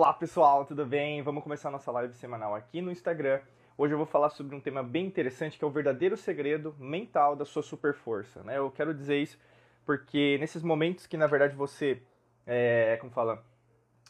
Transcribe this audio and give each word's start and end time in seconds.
Olá 0.00 0.14
pessoal, 0.14 0.64
tudo 0.64 0.86
bem? 0.86 1.20
Vamos 1.20 1.42
começar 1.42 1.70
nossa 1.70 1.90
live 1.90 2.14
semanal 2.14 2.54
aqui 2.54 2.80
no 2.80 2.90
Instagram. 2.90 3.38
Hoje 3.76 3.92
eu 3.92 3.98
vou 3.98 4.06
falar 4.06 4.30
sobre 4.30 4.56
um 4.56 4.60
tema 4.60 4.82
bem 4.82 5.04
interessante 5.04 5.58
que 5.58 5.62
é 5.62 5.68
o 5.68 5.70
verdadeiro 5.70 6.16
segredo 6.16 6.74
mental 6.78 7.36
da 7.36 7.44
sua 7.44 7.62
super 7.62 7.92
força. 7.92 8.42
Né? 8.42 8.56
Eu 8.56 8.70
quero 8.70 8.94
dizer 8.94 9.18
isso 9.18 9.38
porque 9.84 10.38
nesses 10.40 10.62
momentos 10.62 11.06
que 11.06 11.18
na 11.18 11.26
verdade 11.26 11.54
você, 11.54 12.00
é, 12.46 12.96
como 12.98 13.12
fala, 13.12 13.44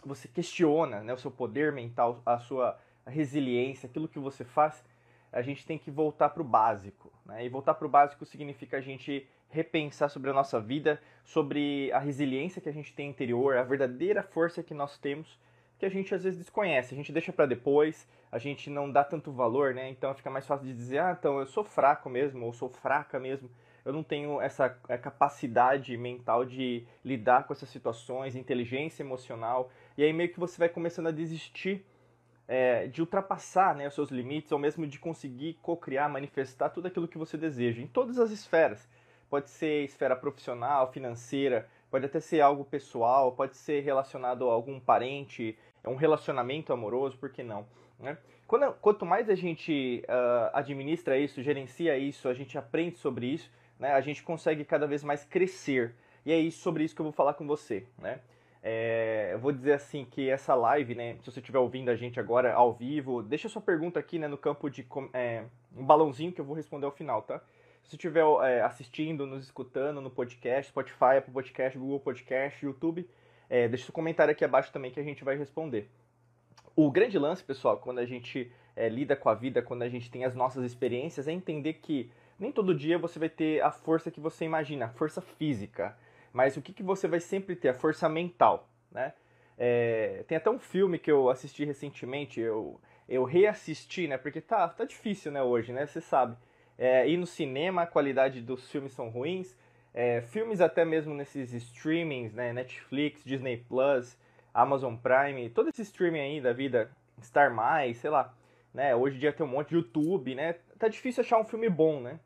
você 0.04 0.28
questiona 0.28 1.02
né, 1.02 1.12
o 1.12 1.18
seu 1.18 1.28
poder 1.28 1.72
mental, 1.72 2.22
a 2.24 2.38
sua 2.38 2.78
resiliência, 3.04 3.88
aquilo 3.88 4.06
que 4.06 4.20
você 4.20 4.44
faz, 4.44 4.84
a 5.32 5.42
gente 5.42 5.66
tem 5.66 5.76
que 5.76 5.90
voltar 5.90 6.28
para 6.28 6.40
o 6.40 6.46
básico. 6.46 7.12
Né? 7.26 7.46
E 7.46 7.48
voltar 7.48 7.74
para 7.74 7.88
o 7.88 7.90
básico 7.90 8.24
significa 8.24 8.76
a 8.76 8.80
gente 8.80 9.28
repensar 9.48 10.08
sobre 10.08 10.30
a 10.30 10.32
nossa 10.32 10.60
vida, 10.60 11.02
sobre 11.24 11.90
a 11.90 11.98
resiliência 11.98 12.62
que 12.62 12.68
a 12.68 12.72
gente 12.72 12.94
tem 12.94 13.10
interior, 13.10 13.56
a 13.56 13.64
verdadeira 13.64 14.22
força 14.22 14.62
que 14.62 14.72
nós 14.72 14.96
temos 14.96 15.36
que 15.80 15.86
a 15.86 15.90
gente 15.90 16.14
às 16.14 16.22
vezes 16.22 16.38
desconhece, 16.38 16.92
a 16.94 16.96
gente 16.96 17.10
deixa 17.10 17.32
para 17.32 17.46
depois, 17.46 18.06
a 18.30 18.38
gente 18.38 18.68
não 18.68 18.92
dá 18.92 19.02
tanto 19.02 19.32
valor, 19.32 19.74
né? 19.74 19.88
Então 19.88 20.14
fica 20.14 20.30
mais 20.30 20.46
fácil 20.46 20.66
de 20.66 20.74
dizer, 20.74 20.98
ah, 20.98 21.16
então 21.18 21.40
eu 21.40 21.46
sou 21.46 21.64
fraco 21.64 22.10
mesmo, 22.10 22.44
ou 22.44 22.52
sou 22.52 22.68
fraca 22.68 23.18
mesmo, 23.18 23.50
eu 23.82 23.90
não 23.90 24.02
tenho 24.02 24.42
essa 24.42 24.78
é, 24.88 24.98
capacidade 24.98 25.96
mental 25.96 26.44
de 26.44 26.86
lidar 27.02 27.46
com 27.46 27.54
essas 27.54 27.70
situações, 27.70 28.36
inteligência 28.36 29.02
emocional, 29.02 29.70
e 29.96 30.04
aí 30.04 30.12
meio 30.12 30.30
que 30.30 30.38
você 30.38 30.58
vai 30.58 30.68
começando 30.68 31.06
a 31.06 31.10
desistir 31.10 31.82
é, 32.46 32.86
de 32.86 33.00
ultrapassar 33.00 33.74
né, 33.74 33.88
os 33.88 33.94
seus 33.94 34.10
limites, 34.10 34.52
ou 34.52 34.58
mesmo 34.58 34.86
de 34.86 34.98
conseguir 34.98 35.54
co-criar, 35.62 36.10
manifestar 36.10 36.68
tudo 36.68 36.88
aquilo 36.88 37.08
que 37.08 37.16
você 37.16 37.38
deseja, 37.38 37.80
em 37.80 37.86
todas 37.86 38.18
as 38.18 38.30
esferas. 38.30 38.86
Pode 39.30 39.48
ser 39.48 39.84
esfera 39.84 40.14
profissional, 40.14 40.92
financeira, 40.92 41.66
pode 41.90 42.06
até 42.06 42.20
ser 42.20 42.40
algo 42.40 42.64
pessoal, 42.64 43.32
pode 43.32 43.56
ser 43.56 43.80
relacionado 43.80 44.48
a 44.48 44.52
algum 44.52 44.78
parente, 44.78 45.56
é 45.82 45.88
um 45.88 45.96
relacionamento 45.96 46.72
amoroso, 46.72 47.16
por 47.18 47.30
que 47.30 47.42
não? 47.42 47.66
Né? 47.98 48.16
Quando, 48.46 48.72
quanto 48.80 49.06
mais 49.06 49.30
a 49.30 49.34
gente 49.34 50.02
uh, 50.08 50.50
administra 50.52 51.16
isso, 51.16 51.42
gerencia 51.42 51.96
isso, 51.96 52.28
a 52.28 52.34
gente 52.34 52.58
aprende 52.58 52.98
sobre 52.98 53.26
isso, 53.26 53.50
né, 53.78 53.92
a 53.92 54.00
gente 54.00 54.22
consegue 54.22 54.64
cada 54.64 54.86
vez 54.86 55.04
mais 55.04 55.24
crescer. 55.24 55.94
E 56.26 56.32
é 56.32 56.38
isso, 56.38 56.60
sobre 56.60 56.84
isso 56.84 56.94
que 56.94 57.00
eu 57.00 57.04
vou 57.04 57.12
falar 57.12 57.34
com 57.34 57.46
você. 57.46 57.86
Né? 57.98 58.20
É, 58.62 59.30
eu 59.32 59.38
vou 59.38 59.52
dizer 59.52 59.72
assim 59.72 60.04
que 60.04 60.28
essa 60.28 60.54
live, 60.54 60.94
né, 60.94 61.16
se 61.20 61.30
você 61.30 61.40
estiver 61.40 61.58
ouvindo 61.58 61.90
a 61.90 61.96
gente 61.96 62.20
agora 62.20 62.52
ao 62.52 62.72
vivo, 62.72 63.22
deixa 63.22 63.48
sua 63.48 63.62
pergunta 63.62 63.98
aqui 63.98 64.18
né, 64.18 64.28
no 64.28 64.36
campo 64.36 64.68
de 64.68 64.86
é, 65.14 65.44
um 65.74 65.84
balãozinho 65.84 66.32
que 66.32 66.40
eu 66.40 66.44
vou 66.44 66.54
responder 66.54 66.84
ao 66.84 66.92
final, 66.92 67.22
tá? 67.22 67.40
Se 67.84 67.96
estiver 67.96 68.24
é, 68.44 68.60
assistindo, 68.60 69.26
nos 69.26 69.44
escutando 69.44 70.00
no 70.00 70.10
podcast, 70.10 70.70
Spotify, 70.70 71.16
Apple 71.18 71.32
Podcast, 71.32 71.78
Google 71.78 72.00
Podcast, 72.00 72.64
YouTube, 72.64 73.08
é, 73.50 73.68
deixa 73.68 73.84
seu 73.84 73.92
comentário 73.92 74.30
aqui 74.30 74.44
abaixo 74.44 74.72
também 74.72 74.92
que 74.92 75.00
a 75.00 75.02
gente 75.02 75.24
vai 75.24 75.36
responder. 75.36 75.90
O 76.76 76.90
grande 76.90 77.18
lance, 77.18 77.42
pessoal, 77.42 77.78
quando 77.78 77.98
a 77.98 78.06
gente 78.06 78.50
é, 78.76 78.88
lida 78.88 79.16
com 79.16 79.28
a 79.28 79.34
vida, 79.34 79.60
quando 79.60 79.82
a 79.82 79.88
gente 79.88 80.08
tem 80.08 80.24
as 80.24 80.36
nossas 80.36 80.64
experiências, 80.64 81.26
é 81.26 81.32
entender 81.32 81.74
que 81.74 82.10
nem 82.38 82.52
todo 82.52 82.74
dia 82.74 82.96
você 82.96 83.18
vai 83.18 83.28
ter 83.28 83.60
a 83.60 83.72
força 83.72 84.10
que 84.10 84.20
você 84.20 84.44
imagina, 84.44 84.86
a 84.86 84.88
força 84.88 85.20
física, 85.20 85.98
mas 86.32 86.56
o 86.56 86.62
que, 86.62 86.72
que 86.72 86.82
você 86.82 87.08
vai 87.08 87.18
sempre 87.18 87.56
ter? 87.56 87.70
A 87.70 87.74
força 87.74 88.08
mental, 88.08 88.68
né? 88.90 89.12
É, 89.58 90.24
tem 90.26 90.38
até 90.38 90.48
um 90.48 90.58
filme 90.58 90.98
que 90.98 91.10
eu 91.10 91.28
assisti 91.28 91.64
recentemente, 91.64 92.40
eu, 92.40 92.80
eu 93.08 93.24
reassisti, 93.24 94.06
né? 94.06 94.16
Porque 94.16 94.40
tá, 94.40 94.68
tá 94.68 94.84
difícil, 94.84 95.32
né, 95.32 95.42
hoje, 95.42 95.72
né? 95.72 95.84
Você 95.86 96.00
sabe. 96.00 96.36
É, 96.78 97.06
ir 97.06 97.18
no 97.18 97.26
cinema, 97.26 97.82
a 97.82 97.86
qualidade 97.86 98.40
dos 98.40 98.70
filmes 98.70 98.92
são 98.92 99.10
ruins, 99.10 99.54
é, 99.92 100.20
filmes 100.20 100.60
até 100.60 100.84
mesmo 100.84 101.14
nesses 101.14 101.52
streamings, 101.52 102.32
né, 102.32 102.52
Netflix, 102.52 103.24
Disney 103.24 103.56
Plus, 103.56 104.16
Amazon 104.54 104.96
Prime, 104.96 105.50
todo 105.50 105.68
esse 105.68 105.82
streaming 105.82 106.20
aí 106.20 106.40
da 106.40 106.52
vida, 106.52 106.90
Star 107.22 107.52
Mais, 107.52 107.98
sei 107.98 108.10
lá, 108.10 108.34
né, 108.72 108.94
hoje 108.94 109.16
em 109.16 109.20
dia 109.20 109.32
tem 109.32 109.44
um 109.44 109.48
monte 109.48 109.70
de 109.70 109.76
YouTube, 109.76 110.34
né, 110.34 110.54
tá 110.78 110.88
difícil 110.88 111.22
achar 111.22 111.38
um 111.38 111.44
filme 111.44 111.68
bom, 111.68 112.00
né, 112.00 112.20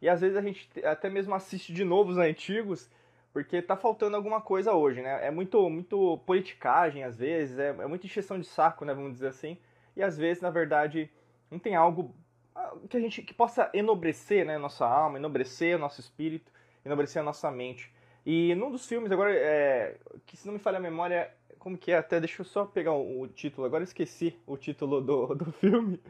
e 0.00 0.08
às 0.08 0.20
vezes 0.20 0.36
a 0.36 0.42
gente 0.42 0.68
até 0.84 1.10
mesmo 1.10 1.34
assiste 1.34 1.72
de 1.72 1.84
novo 1.84 2.10
os 2.10 2.18
antigos, 2.18 2.90
porque 3.32 3.62
tá 3.62 3.76
faltando 3.76 4.16
alguma 4.16 4.40
coisa 4.40 4.72
hoje, 4.72 5.02
né, 5.02 5.26
é 5.26 5.30
muito, 5.30 5.68
muito 5.68 6.18
politicagem 6.26 7.04
às 7.04 7.18
vezes, 7.18 7.58
é, 7.58 7.68
é 7.68 7.86
muita 7.86 8.06
encheção 8.06 8.38
de 8.38 8.46
saco, 8.46 8.84
né, 8.84 8.94
vamos 8.94 9.12
dizer 9.12 9.28
assim, 9.28 9.58
e 9.96 10.02
às 10.02 10.16
vezes, 10.16 10.42
na 10.42 10.50
verdade, 10.50 11.10
não 11.50 11.58
tem 11.58 11.74
algo 11.74 12.14
ah, 12.54 12.74
que 12.88 12.96
a 12.96 13.00
gente, 13.00 13.22
que 13.22 13.34
possa 13.34 13.70
enobrecer, 13.74 14.46
né, 14.46 14.56
nossa 14.56 14.86
alma, 14.86 15.18
enobrecer 15.18 15.76
o 15.76 15.78
nosso 15.78 16.00
espírito, 16.00 16.50
enobrecer 16.84 17.20
a 17.20 17.24
nossa 17.24 17.50
mente. 17.50 17.92
E 18.24 18.54
num 18.54 18.70
dos 18.70 18.86
filmes, 18.86 19.10
agora, 19.10 19.32
é, 19.34 19.96
que 20.26 20.36
se 20.36 20.46
não 20.46 20.54
me 20.54 20.58
falha 20.58 20.78
a 20.78 20.80
memória, 20.80 21.30
como 21.58 21.76
que 21.76 21.92
é? 21.92 21.98
Até 21.98 22.20
deixa 22.20 22.42
eu 22.42 22.44
só 22.44 22.64
pegar 22.64 22.92
o, 22.92 23.22
o 23.22 23.28
título, 23.28 23.66
agora 23.66 23.84
esqueci 23.84 24.38
o 24.46 24.56
título 24.56 25.00
do, 25.00 25.34
do 25.34 25.52
filme, 25.52 26.00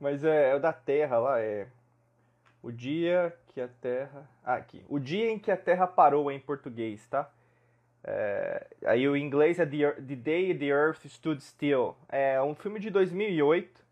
mas 0.00 0.24
é, 0.24 0.50
é 0.50 0.54
o 0.54 0.60
da 0.60 0.72
Terra 0.72 1.18
lá, 1.18 1.40
é. 1.40 1.68
O 2.62 2.72
dia 2.72 3.36
que 3.48 3.60
a 3.60 3.68
Terra. 3.68 4.28
Ah, 4.42 4.54
aqui. 4.54 4.82
O 4.88 4.98
dia 4.98 5.30
em 5.30 5.38
que 5.38 5.50
a 5.50 5.56
Terra 5.56 5.86
parou 5.86 6.30
em 6.30 6.40
português, 6.40 7.06
tá? 7.06 7.30
É, 8.02 8.66
aí 8.84 9.08
o 9.08 9.16
inglês 9.16 9.58
é 9.58 9.64
the, 9.64 9.92
the 9.92 10.16
Day 10.16 10.56
the 10.56 10.66
Earth 10.66 11.04
Stood 11.06 11.42
Still. 11.42 11.94
É 12.08 12.40
um 12.42 12.54
filme 12.54 12.80
de 12.80 12.90
2008. 12.90 13.84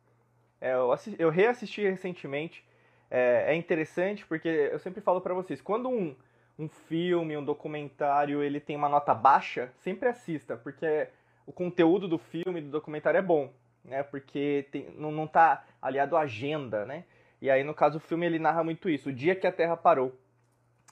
É, 0.60 0.74
eu, 0.74 0.92
assisti, 0.92 1.20
eu 1.20 1.30
reassisti 1.30 1.82
recentemente 1.82 2.64
é, 3.12 3.52
é 3.52 3.54
interessante 3.54 4.24
porque 4.24 4.48
eu 4.48 4.78
sempre 4.78 5.02
falo 5.02 5.20
para 5.20 5.34
vocês, 5.34 5.60
quando 5.60 5.86
um, 5.86 6.16
um 6.58 6.66
filme, 6.66 7.36
um 7.36 7.44
documentário, 7.44 8.42
ele 8.42 8.58
tem 8.58 8.74
uma 8.74 8.88
nota 8.88 9.12
baixa, 9.12 9.70
sempre 9.80 10.08
assista, 10.08 10.56
porque 10.56 11.08
o 11.46 11.52
conteúdo 11.52 12.08
do 12.08 12.16
filme, 12.16 12.62
do 12.62 12.70
documentário 12.70 13.18
é 13.18 13.22
bom, 13.22 13.52
né? 13.84 14.02
Porque 14.02 14.66
tem, 14.72 14.88
não, 14.96 15.12
não 15.12 15.26
tá 15.26 15.62
aliado 15.80 16.16
à 16.16 16.20
agenda, 16.20 16.86
né? 16.86 17.04
E 17.38 17.50
aí, 17.50 17.62
no 17.62 17.74
caso, 17.74 17.98
o 17.98 18.00
filme 18.00 18.24
ele 18.24 18.38
narra 18.38 18.64
muito 18.64 18.88
isso, 18.88 19.10
o 19.10 19.12
dia 19.12 19.34
que 19.34 19.46
a 19.46 19.52
Terra 19.52 19.76
parou. 19.76 20.18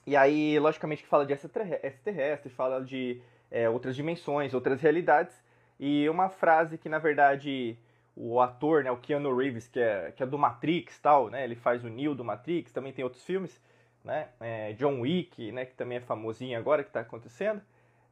E 0.05 0.15
aí, 0.15 0.59
logicamente, 0.59 1.01
que 1.01 1.09
fala 1.09 1.25
de 1.25 1.33
extraterrestre, 1.33 2.51
fala 2.51 2.83
de 2.83 3.19
é, 3.49 3.67
outras 3.67 3.95
dimensões, 3.95 4.53
outras 4.53 4.79
realidades. 4.79 5.43
E 5.79 6.07
uma 6.07 6.29
frase 6.29 6.77
que, 6.77 6.89
na 6.89 6.99
verdade, 6.99 7.77
o 8.15 8.41
ator, 8.41 8.83
né, 8.83 8.91
o 8.91 8.97
Keanu 8.97 9.35
Reeves, 9.35 9.67
que 9.67 9.79
é, 9.79 10.11
que 10.11 10.23
é 10.23 10.25
do 10.25 10.37
Matrix 10.37 10.99
tal, 10.99 11.29
né, 11.29 11.43
ele 11.43 11.55
faz 11.55 11.83
o 11.83 11.89
Neo 11.89 12.13
do 12.13 12.23
Matrix, 12.23 12.71
também 12.71 12.91
tem 12.91 13.03
outros 13.03 13.23
filmes, 13.23 13.61
né, 14.03 14.29
é, 14.39 14.73
John 14.73 14.99
Wick, 15.01 15.51
né, 15.51 15.65
que 15.65 15.75
também 15.75 15.97
é 15.97 16.01
famosinho 16.01 16.57
agora, 16.57 16.83
que 16.83 16.89
está 16.89 17.01
acontecendo, 17.01 17.61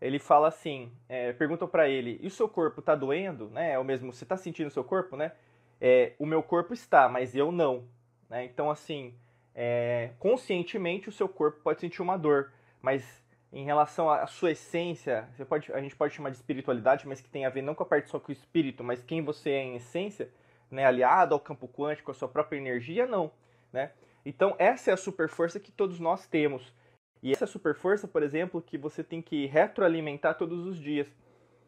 ele 0.02 0.18
fala 0.18 0.48
assim, 0.48 0.92
é, 1.10 1.34
perguntam 1.34 1.68
para 1.68 1.90
ele, 1.90 2.20
e 2.22 2.28
o 2.28 2.32
seu 2.32 2.48
corpo 2.48 2.80
está 2.80 2.96
doendo, 2.96 3.50
né, 3.50 3.74
é 3.74 3.80
o 3.80 3.84
mesmo, 3.84 4.14
você 4.14 4.24
está 4.24 4.38
sentindo 4.38 4.68
o 4.68 4.72
seu 4.72 4.84
corpo, 4.84 5.18
né, 5.18 5.34
é, 5.82 6.14
o 6.18 6.26
meu 6.26 6.42
corpo 6.42 6.74
está, 6.74 7.10
mas 7.10 7.36
eu 7.36 7.52
não, 7.52 7.86
né, 8.30 8.46
então 8.46 8.70
assim, 8.72 9.14
é, 9.54 10.12
conscientemente 10.20 11.10
o 11.10 11.12
seu 11.12 11.28
corpo 11.28 11.60
pode 11.62 11.82
sentir 11.82 12.02
uma 12.02 12.18
dor, 12.18 12.54
mas 12.82 13.24
em 13.52 13.66
relação 13.66 14.10
à 14.10 14.28
sua 14.28 14.52
essência, 14.52 15.28
você 15.34 15.44
pode, 15.44 15.72
a 15.74 15.82
gente 15.82 15.96
pode 15.96 16.14
chamar 16.14 16.30
de 16.30 16.38
espiritualidade, 16.38 17.08
mas 17.08 17.20
que 17.20 17.30
tem 17.30 17.46
a 17.46 17.50
ver 17.50 17.64
não 17.64 17.74
com 17.74 17.84
a 17.84 17.86
parte 17.86 18.10
só 18.10 18.20
com 18.20 18.30
o 18.30 18.32
espírito, 18.32 18.84
mas 18.84 19.02
quem 19.02 19.24
você 19.24 19.50
é 19.50 19.64
em 19.64 19.76
essência, 19.76 20.30
né, 20.70 20.86
aliado 20.86 21.34
ao 21.34 21.40
campo 21.40 21.68
quântico, 21.68 22.12
a 22.12 22.14
sua 22.14 22.28
própria 22.28 22.58
energia, 22.58 23.08
não, 23.08 23.32
né? 23.74 23.92
Então 24.24 24.56
essa 24.60 24.92
é 24.92 24.94
a 24.94 24.98
super 24.98 25.30
força 25.30 25.60
que 25.60 25.72
todos 25.72 26.00
nós 26.00 26.28
temos. 26.28 26.72
E 27.24 27.32
essa 27.32 27.48
super 27.48 27.76
força, 27.76 28.08
por 28.08 28.22
exemplo, 28.22 28.62
que 28.62 28.78
você 28.78 29.04
tem 29.04 29.22
que 29.22 29.48
retroalimentar 29.48 30.38
todos 30.38 30.66
os 30.66 30.80
dias. 30.80 31.08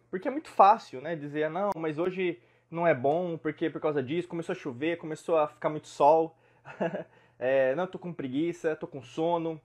Porque 0.10 0.28
é 0.28 0.32
muito 0.32 0.50
fácil, 0.50 1.02
né, 1.02 1.16
dizer, 1.16 1.50
não, 1.50 1.72
mas 1.76 1.98
hoje 1.98 2.40
não 2.70 2.86
é 2.86 2.94
bom, 2.94 3.38
porque 3.38 3.70
por 3.70 3.82
causa 3.82 4.04
disso, 4.04 4.28
começou 4.28 4.54
a 4.54 4.56
chover, 4.56 4.98
começou 4.98 5.38
a 5.38 5.48
ficar 5.48 5.70
muito 5.70 5.88
sol, 5.88 6.38
é, 7.40 7.74
não, 7.76 7.88
tô 7.88 7.98
com 7.98 8.14
preguiça, 8.14 8.76
tô 8.76 8.88
com 8.88 9.02
sono, 9.02 9.60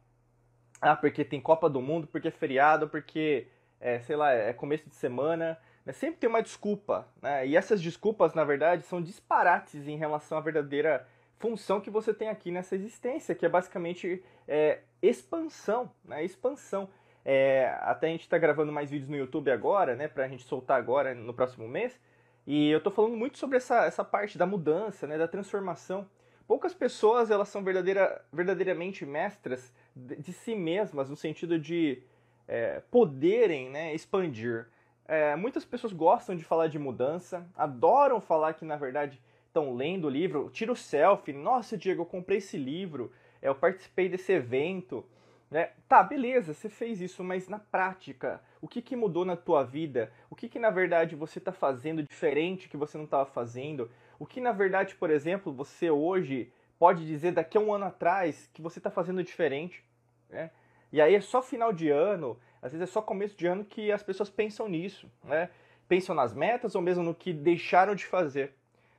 ah, 0.81 0.96
porque 0.96 1.25
tem 1.25 1.40
Copa 1.40 1.69
do 1.69 1.81
Mundo, 1.81 2.06
porque 2.06 2.28
é 2.28 2.31
feriado, 2.31 2.88
porque, 2.88 3.49
é, 3.81 4.00
sei 4.00 4.17
lá, 4.17 4.32
é 4.32 4.52
começo 4.52 4.88
de 4.88 4.94
semana. 4.94 5.58
Né? 5.84 5.93
Sempre 5.93 6.19
tem 6.19 6.28
uma 6.28 6.43
desculpa, 6.43 7.08
né? 7.23 7.46
E 7.46 7.56
essas 7.56 7.81
desculpas, 7.81 8.34
na 8.34 8.44
verdade, 8.44 8.84
são 8.84 9.00
disparates 9.00 9.87
em 9.87 9.96
relação 9.96 10.37
à 10.37 10.40
verdadeira 10.40 11.06
função 11.38 11.81
que 11.81 11.90
você 11.90 12.12
tem 12.12 12.28
aqui 12.28 12.50
nessa 12.50 12.75
existência, 12.75 13.34
que 13.34 13.44
é 13.44 13.49
basicamente 13.49 14.23
é, 14.49 14.81
expansão, 15.02 15.90
né? 16.05 16.25
Expansão. 16.25 16.88
É, 17.25 17.76
até 17.81 18.06
a 18.06 18.11
gente 18.11 18.22
está 18.22 18.38
gravando 18.38 18.72
mais 18.72 18.90
vídeos 18.90 19.08
no 19.08 19.17
YouTube 19.17 19.50
agora, 19.50 19.96
né? 19.96 20.08
Pra 20.08 20.29
gente 20.29 20.44
soltar 20.44 20.79
agora 20.79 21.14
no 21.14 21.34
próximo 21.34 21.67
mês. 21.67 21.99
E 22.46 22.70
eu 22.70 22.81
tô 22.81 22.90
falando 22.90 23.17
muito 23.17 23.38
sobre 23.38 23.56
essa, 23.56 23.84
essa 23.84 24.05
parte 24.05 24.38
da 24.38 24.46
mudança, 24.46 25.06
né? 25.06 25.19
Da 25.19 25.26
transformação. 25.26 26.08
Poucas 26.46 26.72
pessoas, 26.72 27.31
elas 27.31 27.49
são 27.49 27.64
verdadeira, 27.64 28.25
verdadeiramente 28.32 29.05
mestras 29.05 29.72
de 29.96 30.32
si 30.32 30.54
mesmas, 30.54 31.08
no 31.08 31.16
sentido 31.16 31.58
de 31.58 32.02
é, 32.46 32.82
poderem 32.90 33.70
né, 33.70 33.94
expandir. 33.94 34.69
É, 35.08 35.34
muitas 35.37 35.64
pessoas 35.64 35.93
gostam 35.93 36.37
de 36.37 36.44
falar 36.44 36.66
de 36.69 36.78
mudança, 36.78 37.48
adoram 37.56 38.20
falar 38.20 38.54
que 38.54 38.64
na 38.64 38.76
verdade 38.76 39.20
estão 39.46 39.75
lendo 39.75 40.06
o 40.06 40.10
livro, 40.10 40.50
tira 40.52 40.70
o 40.70 40.76
selfie, 40.76 41.32
nossa 41.32 41.76
Diego, 41.76 42.02
eu 42.02 42.06
comprei 42.06 42.38
esse 42.38 42.58
livro, 42.58 43.10
eu 43.40 43.54
participei 43.54 44.08
desse 44.08 44.32
evento, 44.32 45.04
Né? 45.50 45.70
Tá, 45.88 46.02
beleza, 46.02 46.52
você 46.52 46.69
fez 46.69 47.00
isso, 47.00 47.22
mas 47.22 47.48
na 47.48 47.58
prática, 47.58 48.43
o 48.60 48.66
que, 48.66 48.82
que 48.82 48.96
mudou 48.96 49.25
na 49.25 49.37
tua 49.37 49.62
vida? 49.62 50.12
O 50.28 50.34
que, 50.34 50.48
que 50.48 50.58
na 50.58 50.70
verdade 50.70 51.14
você 51.14 51.38
está 51.38 51.52
fazendo 51.52 52.02
diferente 52.02 52.69
que 52.69 52.76
você 52.76 52.98
não 52.98 53.04
estava 53.04 53.25
fazendo? 53.26 53.88
O 54.19 54.26
que 54.26 54.40
na 54.40 54.50
verdade, 54.52 54.96
por 54.96 55.08
exemplo, 55.08 55.52
você 55.52 55.88
hoje 55.88 56.52
pode 56.78 57.06
dizer 57.06 57.32
daqui 57.32 57.56
a 57.56 57.60
um 57.60 57.72
ano 57.72 57.84
atrás 57.87 58.50
que 58.52 58.60
você 58.60 58.81
está 58.81 58.90
fazendo 58.90 59.22
diferente? 59.22 59.86
Né? 60.28 60.50
E 60.93 61.00
aí 61.00 61.14
é 61.14 61.20
só 61.20 61.43
final 61.43 61.73
de 61.73 61.90
ano, 61.90 62.38
às 62.62 62.73
vezes 62.73 62.88
é 62.88 62.93
só 62.93 63.02
começo 63.02 63.37
de 63.37 63.46
ano 63.46 63.64
que 63.64 63.93
as 63.93 64.02
pessoas 64.02 64.31
pensam 64.31 64.69
nisso, 64.69 65.11
né? 65.25 65.50
Pensam 65.88 66.14
nas 66.14 66.34
metas 66.34 66.75
ou 66.75 66.82
mesmo 66.82 67.02
no 67.02 67.14
que 67.14 67.32
deixaram 67.32 67.94
de 67.94 68.05
fazer. 68.06 68.55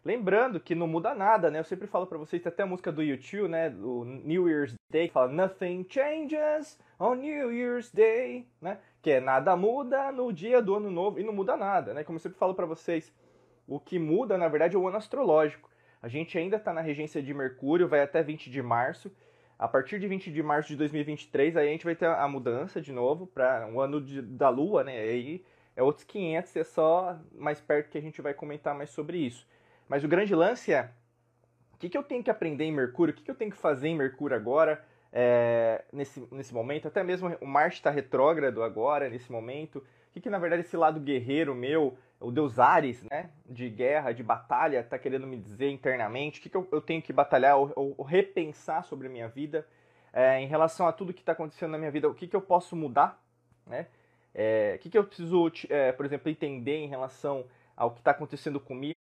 Lembrando 0.06 0.60
que 0.60 0.74
não 0.74 0.88
muda 0.88 1.14
nada, 1.14 1.52
né? 1.52 1.60
Eu 1.60 1.66
sempre 1.66 1.86
falo 1.86 2.08
para 2.08 2.18
vocês, 2.18 2.42
tem 2.42 2.50
até 2.50 2.64
a 2.64 2.66
música 2.66 2.94
do 2.94 3.04
YouTube, 3.04 3.50
né? 3.50 3.70
O 3.70 4.06
New 4.06 4.48
Year's 4.48 4.74
Day, 4.90 5.08
que 5.08 5.14
fala 5.14 5.30
Nothing 5.30 5.86
changes 5.90 6.80
on 6.98 7.16
New 7.16 7.52
Year's 7.52 7.92
Day, 7.92 8.48
né? 8.62 8.78
Que 9.02 9.12
é 9.12 9.20
nada 9.20 9.56
muda 9.58 10.10
no 10.14 10.32
dia 10.32 10.62
do 10.62 10.76
ano 10.76 10.90
novo 10.90 11.20
e 11.20 11.24
não 11.24 11.34
muda 11.34 11.58
nada, 11.58 11.94
né? 11.94 12.06
Como 12.06 12.16
eu 12.16 12.22
sempre 12.22 12.38
falo 12.38 12.56
para 12.56 12.66
vocês, 12.66 13.14
o 13.68 13.82
que 13.82 14.00
muda, 14.00 14.38
na 14.38 14.48
verdade, 14.48 14.78
é 14.78 14.80
o 14.80 14.88
ano 14.88 14.96
astrológico. 14.96 15.70
A 16.02 16.08
gente 16.08 16.38
ainda 16.38 16.56
está 16.56 16.72
na 16.72 16.80
regência 16.80 17.22
de 17.22 17.34
Mercúrio, 17.34 17.88
vai 17.88 18.02
até 18.02 18.24
20 18.24 18.50
de 18.50 18.62
março. 18.62 19.12
A 19.60 19.68
partir 19.68 20.00
de 20.00 20.08
20 20.08 20.32
de 20.32 20.44
março 20.44 20.70
de 20.70 20.76
2023, 20.76 21.58
aí 21.58 21.68
a 21.68 21.72
gente 21.72 21.86
vai 21.86 21.96
ter 21.96 22.06
a 22.06 22.28
mudança 22.28 22.80
de 22.80 22.92
novo 22.92 23.26
para 23.26 23.68
o 23.68 23.76
um 23.76 23.82
ano 23.82 24.00
de, 24.00 24.22
da 24.22 24.50
Lua, 24.50 24.84
né? 24.84 25.00
Aí 25.00 25.44
é 25.76 25.82
outros 25.82 26.06
500, 26.06 26.56
é 26.56 26.64
só 26.64 27.20
mais 27.34 27.60
perto 27.60 27.90
que 27.90 27.98
a 27.98 28.02
gente 28.02 28.22
vai 28.22 28.34
comentar 28.34 28.76
mais 28.76 28.92
sobre 28.92 29.18
isso. 29.18 29.48
Mas 29.90 30.04
o 30.04 30.08
grande 30.08 30.36
lance 30.36 30.72
é: 30.72 30.92
o 31.74 31.78
que, 31.78 31.90
que 31.90 31.98
eu 31.98 32.04
tenho 32.04 32.24
que 32.24 32.30
aprender 32.30 32.66
em 32.66 32.72
Mercúrio? 32.72 33.14
O 33.14 33.16
que, 33.16 33.24
que 33.24 33.32
eu 33.32 33.36
tenho 33.36 33.52
que 33.52 33.58
fazer 33.58 33.88
em 33.88 33.96
Mercúrio 33.96 34.36
agora, 34.36 34.84
é, 35.12 35.84
nesse, 35.92 36.28
nesse 36.32 36.54
momento? 36.54 36.88
Até 36.88 37.04
mesmo 37.04 37.36
o 37.42 37.48
Marte 37.48 37.78
está 37.78 37.90
retrógrado 37.90 38.62
agora, 38.62 39.10
nesse 39.10 39.32
momento. 39.32 39.84
Que, 40.18 40.22
que 40.22 40.30
na 40.32 40.40
verdade 40.40 40.64
esse 40.64 40.76
lado 40.76 41.00
guerreiro 41.00 41.54
meu, 41.54 41.96
o 42.20 42.32
deus 42.32 42.58
Ares, 42.58 43.04
né, 43.04 43.30
de 43.46 43.70
guerra, 43.70 44.12
de 44.12 44.24
batalha, 44.24 44.80
está 44.80 44.98
querendo 44.98 45.28
me 45.28 45.38
dizer 45.38 45.70
internamente? 45.70 46.40
O 46.40 46.42
que, 46.42 46.50
que 46.50 46.58
eu, 46.58 46.68
eu 46.72 46.82
tenho 46.82 47.04
que 47.04 47.14
batalhar 47.14 47.56
ou, 47.56 47.72
ou, 47.76 47.94
ou 48.00 48.06
repensar 48.06 48.84
sobre 48.84 49.08
a 49.08 49.10
minha 49.12 49.28
vida? 49.28 49.68
É, 50.12 50.42
em 50.42 50.48
relação 50.48 50.88
a 50.88 50.92
tudo 50.92 51.14
que 51.14 51.20
está 51.20 51.34
acontecendo 51.34 51.72
na 51.72 51.78
minha 51.78 51.92
vida, 51.92 52.10
o 52.10 52.16
que, 52.16 52.28
que 52.28 52.36
eu 52.36 52.42
posso 52.42 52.76
mudar? 52.76 53.24
Né? 53.68 53.86
É, 54.34 54.74
o 54.76 54.80
que, 54.80 54.90
que 54.90 54.98
eu 54.98 55.04
preciso, 55.04 55.52
é, 55.70 55.92
por 55.92 56.06
exemplo, 56.06 56.32
entender 56.32 56.78
em 56.78 56.88
relação 56.88 57.46
ao 57.76 57.92
que 57.92 58.00
está 58.00 58.10
acontecendo 58.10 58.60
comigo? 58.60 58.98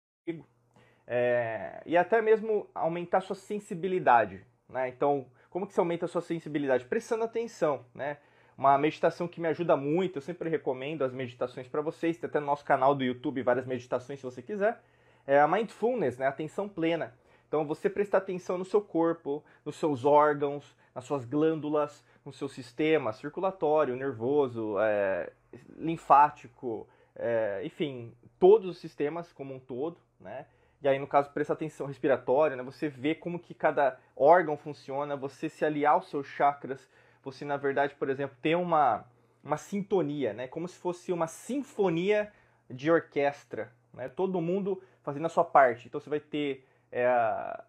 é, 1.07 1.81
e 1.85 1.97
até 1.97 2.21
mesmo 2.21 2.69
aumentar 2.75 3.21
sua 3.21 3.35
sensibilidade. 3.35 4.45
Né? 4.69 4.89
Então, 4.89 5.25
como 5.49 5.65
que 5.65 5.73
você 5.73 5.79
aumenta 5.79 6.05
a 6.05 6.09
sua 6.09 6.21
sensibilidade? 6.21 6.85
Prestando 6.85 7.23
atenção, 7.23 7.85
né? 7.95 8.17
Uma 8.57 8.77
meditação 8.77 9.27
que 9.27 9.39
me 9.39 9.47
ajuda 9.47 9.77
muito, 9.77 10.17
eu 10.17 10.21
sempre 10.21 10.49
recomendo 10.49 11.03
as 11.03 11.13
meditações 11.13 11.67
para 11.67 11.81
vocês, 11.81 12.17
tem 12.17 12.27
até 12.27 12.39
no 12.39 12.47
nosso 12.47 12.65
canal 12.65 12.95
do 12.95 13.03
YouTube 13.03 13.43
várias 13.43 13.67
meditações 13.67 14.19
se 14.19 14.25
você 14.25 14.41
quiser. 14.41 14.81
É 15.27 15.39
a 15.39 15.47
mindfulness, 15.47 16.17
né? 16.17 16.25
atenção 16.25 16.67
plena. 16.67 17.13
Então, 17.47 17.65
você 17.65 17.89
prestar 17.89 18.17
atenção 18.17 18.57
no 18.57 18.65
seu 18.65 18.81
corpo, 18.81 19.43
nos 19.63 19.75
seus 19.75 20.03
órgãos, 20.03 20.75
nas 20.93 21.05
suas 21.05 21.23
glândulas, 21.23 22.03
no 22.25 22.33
seu 22.33 22.49
sistema 22.49 23.13
circulatório, 23.13 23.95
nervoso, 23.95 24.75
é, 24.79 25.31
linfático, 25.77 26.87
é, 27.15 27.61
enfim, 27.63 28.11
todos 28.39 28.67
os 28.67 28.79
sistemas 28.79 29.31
como 29.31 29.53
um 29.53 29.59
todo, 29.59 29.97
né? 30.19 30.45
E 30.81 30.87
aí, 30.87 30.99
no 30.99 31.07
caso, 31.07 31.31
prestar 31.31 31.53
atenção 31.53 31.87
respiratória, 31.87 32.55
né? 32.55 32.63
Você 32.63 32.89
vê 32.89 33.15
como 33.15 33.39
que 33.39 33.53
cada 33.53 33.97
órgão 34.15 34.57
funciona, 34.57 35.15
você 35.15 35.47
se 35.47 35.63
aliar 35.63 35.93
aos 35.93 36.09
seus 36.09 36.27
chakras, 36.27 36.87
você, 37.31 37.45
na 37.45 37.57
verdade, 37.57 37.95
por 37.95 38.09
exemplo, 38.09 38.37
ter 38.41 38.55
uma, 38.55 39.05
uma 39.43 39.57
sintonia, 39.57 40.33
né? 40.33 40.47
Como 40.47 40.67
se 40.67 40.77
fosse 40.77 41.11
uma 41.11 41.27
sinfonia 41.27 42.31
de 42.69 42.91
orquestra, 42.91 43.71
né? 43.93 44.09
Todo 44.09 44.41
mundo 44.41 44.81
fazendo 45.03 45.25
a 45.25 45.29
sua 45.29 45.43
parte. 45.43 45.87
Então, 45.87 45.99
você 45.99 46.09
vai 46.09 46.19
ter, 46.19 46.65
é, 46.91 47.07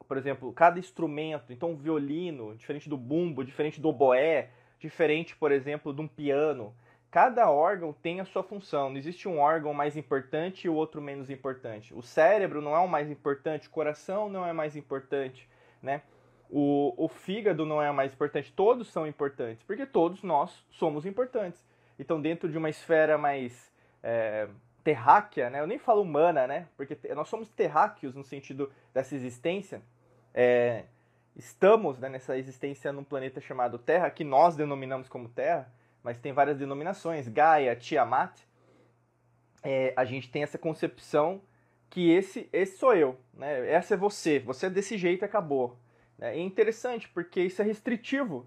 por 0.07 0.17
exemplo, 0.17 0.53
cada 0.53 0.79
instrumento. 0.79 1.53
Então, 1.53 1.73
um 1.73 1.77
violino, 1.77 2.55
diferente 2.57 2.89
do 2.89 2.97
bumbo, 2.97 3.45
diferente 3.45 3.81
do 3.81 3.89
oboé, 3.89 4.51
diferente, 4.79 5.37
por 5.37 5.53
exemplo, 5.53 5.93
de 5.93 6.01
um 6.01 6.09
piano 6.09 6.75
cada 7.11 7.51
órgão 7.51 7.93
tem 7.93 8.21
a 8.21 8.25
sua 8.25 8.43
função. 8.43 8.91
Não 8.91 8.97
existe 8.97 9.29
um 9.29 9.39
órgão 9.39 9.73
mais 9.73 9.97
importante 9.97 10.67
e 10.67 10.71
o 10.71 10.75
outro 10.75 11.01
menos 11.01 11.31
importante. 11.31 11.95
O 11.95 12.03
cérebro 12.03 12.61
não 12.61 12.75
é 12.75 12.79
o 12.79 12.89
mais 12.89 13.11
importante, 13.11 13.69
o 13.69 13.71
coração 13.71 14.29
não 14.29 14.47
é 14.47 14.53
mais 14.53 14.77
importante, 14.77 15.49
né? 15.83 16.03
O, 16.51 16.95
o 16.97 17.09
fígado 17.09 17.67
não 17.67 17.83
é 17.83 17.91
o 17.91 17.95
mais 17.95 18.13
importante. 18.13 18.53
Todos 18.53 18.89
são 18.89 19.07
importantes, 19.07 19.63
porque 19.65 19.85
todos 19.85 20.23
nós 20.23 20.65
somos 20.71 21.05
importantes. 21.05 21.65
Então, 21.99 22.21
dentro 22.21 22.49
de 22.49 22.57
uma 22.57 22.71
esfera 22.71 23.19
mais 23.19 23.73
é, 24.03 24.49
terráquea, 24.83 25.51
né? 25.51 25.61
Eu 25.61 25.67
nem 25.67 25.79
falo 25.79 26.03
humana, 26.03 26.47
né? 26.47 26.69
Porque 26.77 26.97
nós 27.15 27.29
somos 27.29 27.49
terráqueos 27.49 28.15
no 28.15 28.25
sentido 28.25 28.73
dessa 28.95 29.15
existência. 29.15 29.83
É, 30.33 30.85
estamos 31.37 31.99
né, 31.99 32.09
nessa 32.09 32.39
existência 32.39 32.93
num 32.93 33.05
planeta 33.05 33.41
chamado 33.41 33.79
Terra, 33.79 34.11
que 34.11 34.25
nós 34.25 34.57
denominamos 34.57 35.09
como 35.09 35.29
Terra 35.29 35.71
mas 36.03 36.19
tem 36.19 36.33
várias 36.33 36.57
denominações, 36.57 37.29
Gaia, 37.29 37.77
Tiamat, 37.77 38.41
é, 39.63 39.93
a 39.97 40.05
gente 40.05 40.31
tem 40.31 40.43
essa 40.43 40.57
concepção 40.57 41.43
que 41.91 42.11
esse, 42.11 42.49
esse 42.53 42.79
sou 42.79 42.95
eu, 42.95 43.19
né? 43.35 43.71
essa 43.71 43.95
é 43.95 43.97
você, 43.97 44.39
você 44.39 44.67
é 44.67 44.71
desse 44.71 44.97
jeito 44.97 45.23
e 45.23 45.27
acabou. 45.27 45.77
É 46.21 46.39
interessante 46.39 47.09
porque 47.09 47.41
isso 47.43 47.63
é 47.63 47.65
restritivo, 47.65 48.47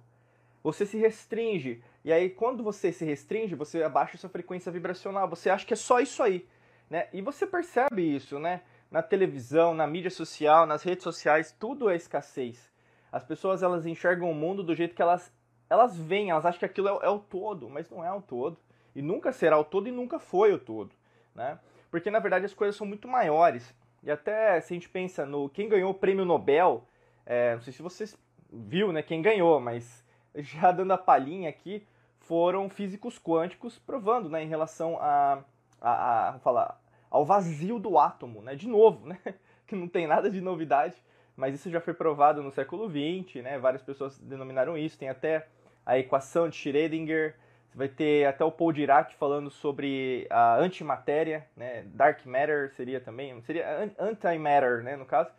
você 0.63 0.85
se 0.85 0.97
restringe, 0.97 1.83
e 2.03 2.11
aí 2.11 2.29
quando 2.29 2.63
você 2.63 2.91
se 2.91 3.05
restringe, 3.05 3.55
você 3.55 3.81
abaixa 3.81 4.17
sua 4.17 4.29
frequência 4.29 4.71
vibracional, 4.71 5.27
você 5.27 5.49
acha 5.49 5.65
que 5.65 5.73
é 5.73 5.77
só 5.77 5.99
isso 5.99 6.21
aí. 6.21 6.45
Né? 6.89 7.07
E 7.13 7.21
você 7.21 7.47
percebe 7.47 8.01
isso, 8.01 8.37
né? 8.37 8.61
Na 8.91 9.01
televisão, 9.01 9.73
na 9.73 9.87
mídia 9.87 10.11
social, 10.11 10.65
nas 10.65 10.83
redes 10.83 11.03
sociais, 11.03 11.55
tudo 11.57 11.89
é 11.89 11.95
escassez. 11.95 12.69
As 13.09 13.23
pessoas 13.23 13.63
elas 13.63 13.85
enxergam 13.85 14.29
o 14.29 14.35
mundo 14.35 14.61
do 14.61 14.75
jeito 14.75 14.93
que 14.93 15.01
elas 15.01 15.31
elas 15.69 15.97
veem, 15.97 16.31
elas 16.31 16.45
acham 16.45 16.59
que 16.59 16.65
aquilo 16.65 16.89
é, 16.89 17.05
é, 17.05 17.09
o 17.09 17.17
todo, 17.17 17.69
mas 17.69 17.89
não 17.89 18.03
é 18.03 18.11
o 18.11 18.21
todo. 18.21 18.57
E 18.93 19.01
nunca 19.01 19.31
será 19.31 19.57
o 19.57 19.63
todo 19.63 19.87
e 19.87 19.91
nunca 19.91 20.19
foi 20.19 20.51
o 20.51 20.59
todo. 20.59 20.91
Né? 21.33 21.57
Porque 21.89 22.11
na 22.11 22.19
verdade 22.19 22.45
as 22.45 22.53
coisas 22.53 22.75
são 22.75 22.85
muito 22.85 23.07
maiores. 23.07 23.73
E 24.03 24.11
até 24.11 24.59
se 24.59 24.73
a 24.73 24.75
gente 24.75 24.89
pensa 24.89 25.25
no 25.25 25.47
quem 25.47 25.69
ganhou 25.69 25.91
o 25.91 25.95
prêmio 25.95 26.25
Nobel, 26.25 26.85
é, 27.25 27.55
não 27.55 27.61
sei 27.61 27.73
se 27.73 27.81
vocês 27.81 28.17
viu 28.51 28.91
né, 28.91 29.01
quem 29.01 29.21
ganhou, 29.21 29.59
mas 29.59 30.03
já 30.35 30.71
dando 30.71 30.91
a 30.91 30.97
palhinha 30.97 31.49
aqui, 31.49 31.85
foram 32.19 32.69
físicos 32.69 33.19
quânticos 33.19 33.77
provando 33.79 34.29
né, 34.29 34.43
em 34.43 34.47
relação 34.47 34.97
a, 34.99 35.43
a, 35.81 36.29
a 36.29 36.39
falar, 36.39 36.79
ao 37.09 37.25
vazio 37.25 37.77
do 37.77 37.99
átomo, 37.99 38.41
né? 38.41 38.55
De 38.55 38.67
novo, 38.67 39.05
né? 39.07 39.19
Que 39.67 39.75
não 39.75 39.87
tem 39.87 40.07
nada 40.07 40.29
de 40.29 40.39
novidade, 40.41 40.95
mas 41.35 41.53
isso 41.53 41.69
já 41.69 41.81
foi 41.81 41.93
provado 41.93 42.41
no 42.41 42.51
século 42.51 42.89
XX, 42.89 43.43
né? 43.43 43.59
Várias 43.59 43.81
pessoas 43.81 44.17
denominaram 44.19 44.77
isso. 44.77 44.97
Tem 44.97 45.09
até 45.09 45.47
a 45.85 45.97
equação 45.97 46.47
de 46.47 46.55
Schrödinger, 46.55 47.35
vai 47.73 47.87
ter 47.87 48.25
até 48.25 48.43
o 48.43 48.51
Paul 48.51 48.71
Dirac 48.71 49.15
falando 49.15 49.49
sobre 49.49 50.27
a 50.29 50.57
antimatéria, 50.57 51.47
né? 51.55 51.83
Dark 51.93 52.25
matter 52.25 52.73
seria 52.75 52.99
também, 52.99 53.41
seria 53.41 53.93
antimatter, 53.99 54.83
né, 54.83 54.95
no 54.95 55.05
caso, 55.05 55.31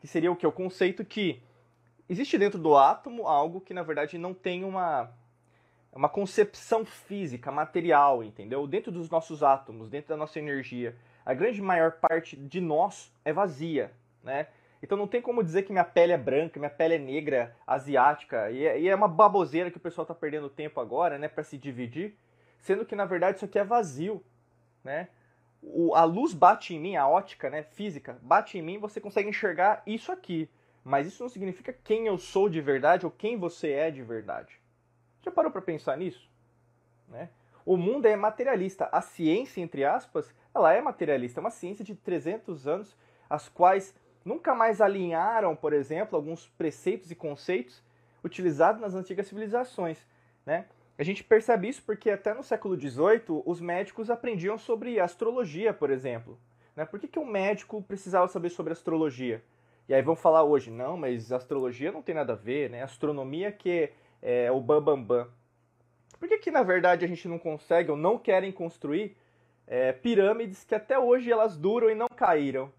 que 0.00 0.06
seria 0.06 0.32
o 0.32 0.36
que 0.36 0.46
o 0.46 0.52
conceito 0.52 1.04
que 1.04 1.42
existe 2.08 2.36
dentro 2.38 2.58
do 2.58 2.76
átomo 2.76 3.26
algo 3.26 3.60
que 3.60 3.74
na 3.74 3.82
verdade 3.82 4.18
não 4.18 4.34
tem 4.34 4.64
uma 4.64 5.12
uma 5.92 6.08
concepção 6.08 6.84
física, 6.84 7.50
material, 7.50 8.22
entendeu? 8.22 8.64
Dentro 8.66 8.92
dos 8.92 9.10
nossos 9.10 9.42
átomos, 9.42 9.88
dentro 9.88 10.10
da 10.10 10.16
nossa 10.16 10.38
energia, 10.38 10.94
a 11.26 11.34
grande 11.34 11.60
maior 11.60 11.92
parte 11.92 12.36
de 12.36 12.60
nós 12.60 13.12
é 13.24 13.32
vazia, 13.32 13.90
né? 14.22 14.46
Então 14.82 14.96
não 14.96 15.06
tem 15.06 15.20
como 15.20 15.42
dizer 15.42 15.62
que 15.62 15.72
minha 15.72 15.84
pele 15.84 16.12
é 16.12 16.18
branca, 16.18 16.58
minha 16.58 16.70
pele 16.70 16.94
é 16.94 16.98
negra, 16.98 17.54
asiática. 17.66 18.50
E 18.50 18.64
é, 18.64 18.86
é 18.86 18.94
uma 18.94 19.08
baboseira 19.08 19.70
que 19.70 19.76
o 19.76 19.80
pessoal 19.80 20.04
está 20.04 20.14
perdendo 20.14 20.48
tempo 20.48 20.80
agora, 20.80 21.18
né, 21.18 21.28
para 21.28 21.44
se 21.44 21.58
dividir. 21.58 22.16
Sendo 22.60 22.84
que 22.86 22.96
na 22.96 23.04
verdade 23.04 23.36
isso 23.36 23.44
aqui 23.44 23.58
é 23.58 23.64
vazio, 23.64 24.22
né? 24.82 25.08
O, 25.62 25.94
a 25.94 26.04
luz 26.04 26.32
bate 26.32 26.74
em 26.74 26.80
mim, 26.80 26.96
a 26.96 27.06
ótica, 27.06 27.50
né, 27.50 27.62
física, 27.62 28.18
bate 28.22 28.58
em 28.58 28.62
mim, 28.62 28.78
você 28.78 29.00
consegue 29.00 29.28
enxergar 29.28 29.82
isso 29.86 30.10
aqui. 30.10 30.48
Mas 30.82 31.06
isso 31.06 31.22
não 31.22 31.28
significa 31.28 31.72
quem 31.72 32.06
eu 32.06 32.16
sou 32.16 32.48
de 32.48 32.60
verdade 32.60 33.04
ou 33.04 33.12
quem 33.12 33.36
você 33.36 33.72
é 33.72 33.90
de 33.90 34.02
verdade. 34.02 34.58
Já 35.22 35.30
parou 35.30 35.50
para 35.50 35.60
pensar 35.60 35.96
nisso? 35.96 36.30
Né? 37.08 37.28
O 37.64 37.76
mundo 37.76 38.06
é 38.06 38.16
materialista. 38.16 38.88
A 38.90 39.02
ciência, 39.02 39.60
entre 39.60 39.84
aspas, 39.84 40.34
ela 40.54 40.72
é 40.72 40.80
materialista. 40.80 41.40
É 41.40 41.42
uma 41.42 41.50
ciência 41.50 41.84
de 41.84 41.94
300 41.94 42.66
anos, 42.66 42.96
as 43.28 43.48
quais 43.48 43.94
nunca 44.24 44.54
mais 44.54 44.80
alinharam, 44.80 45.54
por 45.54 45.72
exemplo, 45.72 46.16
alguns 46.16 46.48
preceitos 46.48 47.10
e 47.10 47.14
conceitos 47.14 47.82
utilizados 48.24 48.80
nas 48.80 48.94
antigas 48.94 49.26
civilizações. 49.26 50.06
Né? 50.46 50.66
A 51.00 51.02
gente 51.02 51.24
percebe 51.24 51.66
isso 51.66 51.82
porque 51.82 52.10
até 52.10 52.34
no 52.34 52.42
século 52.42 52.78
XVIII 52.78 53.42
os 53.46 53.58
médicos 53.58 54.10
aprendiam 54.10 54.58
sobre 54.58 55.00
astrologia, 55.00 55.72
por 55.72 55.88
exemplo. 55.88 56.38
Né? 56.76 56.84
Por 56.84 57.00
que, 57.00 57.08
que 57.08 57.18
um 57.18 57.24
médico 57.24 57.82
precisava 57.82 58.28
saber 58.28 58.50
sobre 58.50 58.74
astrologia? 58.74 59.42
E 59.88 59.94
aí 59.94 60.02
vão 60.02 60.14
falar 60.14 60.44
hoje, 60.44 60.70
não, 60.70 60.98
mas 60.98 61.32
astrologia 61.32 61.90
não 61.90 62.02
tem 62.02 62.14
nada 62.14 62.34
a 62.34 62.36
ver, 62.36 62.68
né? 62.68 62.82
Astronomia 62.82 63.50
que 63.50 63.90
é 64.20 64.52
o 64.52 64.60
bambambam. 64.60 65.06
Bam, 65.06 65.24
bam. 65.24 65.30
Por 66.18 66.28
que, 66.28 66.36
que 66.36 66.50
na 66.50 66.62
verdade 66.62 67.02
a 67.02 67.08
gente 67.08 67.26
não 67.26 67.38
consegue 67.38 67.90
ou 67.90 67.96
não 67.96 68.18
querem 68.18 68.52
construir 68.52 69.16
é, 69.66 69.94
pirâmides 69.94 70.64
que 70.64 70.74
até 70.74 70.98
hoje 70.98 71.32
elas 71.32 71.56
duram 71.56 71.88
e 71.88 71.94
não 71.94 72.08
caíram? 72.14 72.70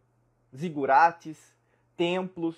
Zigurates, 0.55 1.57
templos. 1.97 2.55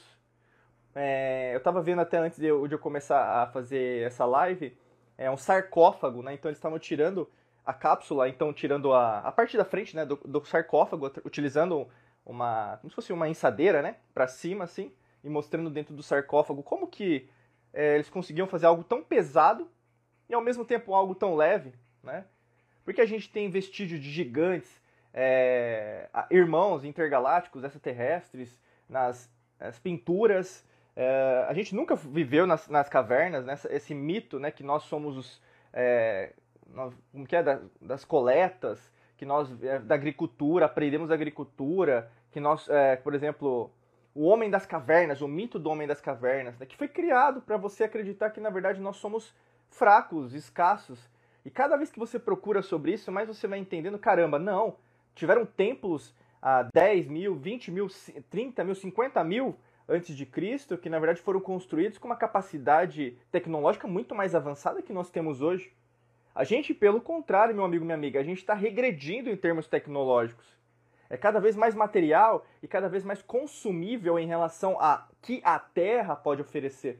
É, 0.93 1.53
eu 1.53 1.59
estava 1.59 1.81
vendo 1.81 2.01
até 2.01 2.17
antes 2.17 2.37
de 2.37 2.47
eu, 2.47 2.67
de 2.67 2.75
eu, 2.75 2.79
começar 2.79 3.41
a 3.41 3.47
fazer 3.47 4.05
essa 4.05 4.25
live, 4.25 4.77
é 5.23 5.31
um 5.31 5.37
sarcófago, 5.37 6.21
né? 6.21 6.33
Então 6.33 6.49
eles 6.49 6.57
estavam 6.57 6.79
tirando 6.79 7.29
a 7.65 7.73
cápsula, 7.73 8.27
então 8.27 8.51
tirando 8.53 8.93
a, 8.93 9.19
a 9.19 9.31
parte 9.31 9.55
da 9.55 9.63
frente 9.63 9.95
né, 9.95 10.05
do, 10.05 10.15
do 10.17 10.45
sarcófago, 10.45 11.11
utilizando 11.25 11.87
uma. 12.25 12.77
como 12.77 12.89
se 12.89 12.95
fosse 12.95 13.13
uma 13.13 13.29
ensadeira, 13.29 13.81
né? 13.81 13.97
Para 14.13 14.27
cima, 14.27 14.65
assim, 14.65 14.91
e 15.23 15.29
mostrando 15.29 15.69
dentro 15.69 15.95
do 15.95 16.03
sarcófago 16.03 16.61
como 16.61 16.87
que 16.87 17.29
é, 17.73 17.95
eles 17.95 18.09
conseguiam 18.09 18.47
fazer 18.47 18.65
algo 18.65 18.83
tão 18.83 19.03
pesado 19.03 19.69
e 20.29 20.33
ao 20.33 20.41
mesmo 20.41 20.65
tempo 20.65 20.93
algo 20.93 21.15
tão 21.15 21.35
leve, 21.35 21.73
né? 22.01 22.25
Porque 22.83 23.01
a 23.01 23.05
gente 23.05 23.31
tem 23.31 23.49
vestígio 23.49 23.97
de 23.97 24.11
gigantes, 24.11 24.81
é, 25.13 26.09
irmãos 26.29 26.83
intergalácticos, 26.83 27.63
extraterrestres, 27.63 28.59
nas, 28.89 29.31
nas 29.59 29.79
pinturas. 29.79 30.65
É, 30.95 31.45
a 31.47 31.53
gente 31.53 31.73
nunca 31.75 31.95
viveu 31.95 32.45
nas, 32.45 32.67
nas 32.67 32.89
cavernas, 32.89 33.45
né? 33.45 33.55
Esse 33.69 33.93
mito, 33.93 34.39
né? 34.39 34.51
Que 34.51 34.63
nós 34.63 34.83
somos 34.83 35.17
os... 35.17 35.41
É, 35.71 36.33
nós, 36.67 36.93
como 37.11 37.25
que 37.25 37.35
é? 37.35 37.43
Da, 37.43 37.59
das 37.81 38.05
coletas, 38.05 38.91
que 39.17 39.25
nós... 39.25 39.49
É, 39.63 39.79
da 39.79 39.95
agricultura, 39.95 40.65
aprendemos 40.65 41.11
agricultura, 41.11 42.11
que 42.31 42.39
nós, 42.39 42.67
é, 42.69 42.95
por 42.95 43.13
exemplo 43.13 43.71
o 44.15 44.25
homem 44.25 44.49
das 44.49 44.65
cavernas, 44.65 45.21
o 45.21 45.27
mito 45.27 45.57
do 45.57 45.69
homem 45.69 45.87
das 45.87 45.99
cavernas, 45.99 46.57
né, 46.59 46.65
que 46.65 46.77
foi 46.77 46.87
criado 46.87 47.41
para 47.41 47.57
você 47.57 47.83
acreditar 47.83 48.29
que 48.29 48.39
na 48.39 48.49
verdade 48.49 48.79
nós 48.79 48.97
somos 48.97 49.33
fracos, 49.69 50.33
escassos. 50.33 51.09
E 51.43 51.49
cada 51.49 51.75
vez 51.75 51.89
que 51.89 51.99
você 51.99 52.19
procura 52.19 52.61
sobre 52.61 52.93
isso, 52.93 53.11
mais 53.11 53.27
você 53.27 53.47
vai 53.47 53.59
entendendo, 53.59 53.97
caramba, 53.97 54.37
não, 54.37 54.75
tiveram 55.15 55.45
templos 55.45 56.13
há 56.41 56.63
10 56.73 57.07
mil, 57.07 57.35
20 57.35 57.71
mil, 57.71 57.87
30 58.29 58.63
mil, 58.63 58.75
50 58.75 59.23
mil 59.23 59.55
antes 59.87 60.15
de 60.15 60.25
Cristo, 60.25 60.77
que 60.77 60.89
na 60.89 60.99
verdade 60.99 61.21
foram 61.21 61.39
construídos 61.39 61.97
com 61.97 62.07
uma 62.07 62.15
capacidade 62.15 63.17
tecnológica 63.31 63.87
muito 63.87 64.15
mais 64.15 64.35
avançada 64.35 64.81
que 64.81 64.93
nós 64.93 65.09
temos 65.09 65.41
hoje. 65.41 65.71
A 66.33 66.43
gente, 66.43 66.73
pelo 66.73 67.01
contrário, 67.01 67.53
meu 67.53 67.63
amigo, 67.63 67.85
minha 67.85 67.95
amiga, 67.95 68.19
a 68.19 68.23
gente 68.23 68.39
está 68.39 68.53
regredindo 68.53 69.29
em 69.29 69.37
termos 69.37 69.67
tecnológicos 69.67 70.53
é 71.13 71.17
cada 71.17 71.39
vez 71.39 71.55
mais 71.55 71.75
material 71.75 72.43
e 72.59 72.67
cada 72.67 72.89
vez 72.89 73.03
mais 73.03 73.21
consumível 73.21 74.17
em 74.17 74.25
relação 74.25 74.79
a 74.79 75.07
que 75.21 75.41
a 75.43 75.59
Terra 75.59 76.15
pode 76.15 76.41
oferecer. 76.41 76.99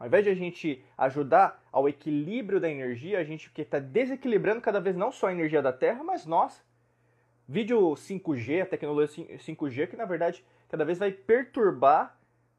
Ao 0.00 0.08
invés 0.08 0.24
de 0.24 0.30
a 0.30 0.34
gente 0.34 0.84
ajudar 0.98 1.62
ao 1.70 1.88
equilíbrio 1.88 2.58
da 2.58 2.68
energia, 2.68 3.20
a 3.20 3.22
gente 3.22 3.52
está 3.56 3.78
desequilibrando 3.78 4.60
cada 4.60 4.80
vez 4.80 4.96
não 4.96 5.12
só 5.12 5.28
a 5.28 5.32
energia 5.32 5.62
da 5.62 5.72
Terra, 5.72 6.02
mas 6.02 6.26
nós. 6.26 6.60
Vídeo 7.48 7.78
5G, 7.92 8.62
a 8.62 8.66
tecnologia 8.66 9.24
5G, 9.36 9.86
que 9.86 9.96
na 9.96 10.06
verdade 10.06 10.44
cada 10.74 10.84
vez 10.84 10.98
vai 10.98 11.12
perturbar 11.12 12.18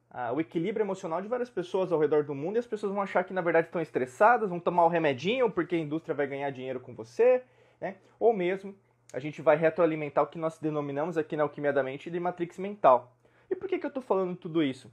ah, 0.09 0.31
o 0.31 0.39
equilíbrio 0.39 0.85
emocional 0.85 1.21
de 1.21 1.27
várias 1.27 1.49
pessoas 1.49 1.91
ao 1.91 1.99
redor 1.99 2.23
do 2.23 2.33
mundo 2.33 2.55
e 2.55 2.59
as 2.59 2.65
pessoas 2.65 2.93
vão 2.93 3.01
achar 3.01 3.25
que 3.25 3.33
na 3.33 3.41
verdade 3.41 3.67
estão 3.67 3.81
estressadas, 3.81 4.49
vão 4.49 4.57
tomar 4.57 4.85
o 4.85 4.87
remedinho 4.87 5.51
porque 5.51 5.75
a 5.75 5.77
indústria 5.77 6.15
vai 6.15 6.25
ganhar 6.25 6.49
dinheiro 6.49 6.79
com 6.79 6.95
você, 6.95 7.43
né? 7.81 7.97
ou 8.17 8.31
mesmo 8.31 8.73
a 9.11 9.19
gente 9.19 9.41
vai 9.41 9.57
retroalimentar 9.57 10.23
o 10.23 10.27
que 10.27 10.37
nós 10.37 10.57
denominamos 10.57 11.17
aqui 11.17 11.35
na 11.35 11.43
Alquimia 11.43 11.73
da 11.73 11.83
Mente 11.83 12.09
de 12.09 12.17
matrix 12.17 12.57
mental. 12.57 13.13
E 13.49 13.55
por 13.55 13.67
que, 13.67 13.77
que 13.77 13.85
eu 13.85 13.89
estou 13.89 14.01
falando 14.01 14.33
tudo 14.37 14.63
isso? 14.63 14.89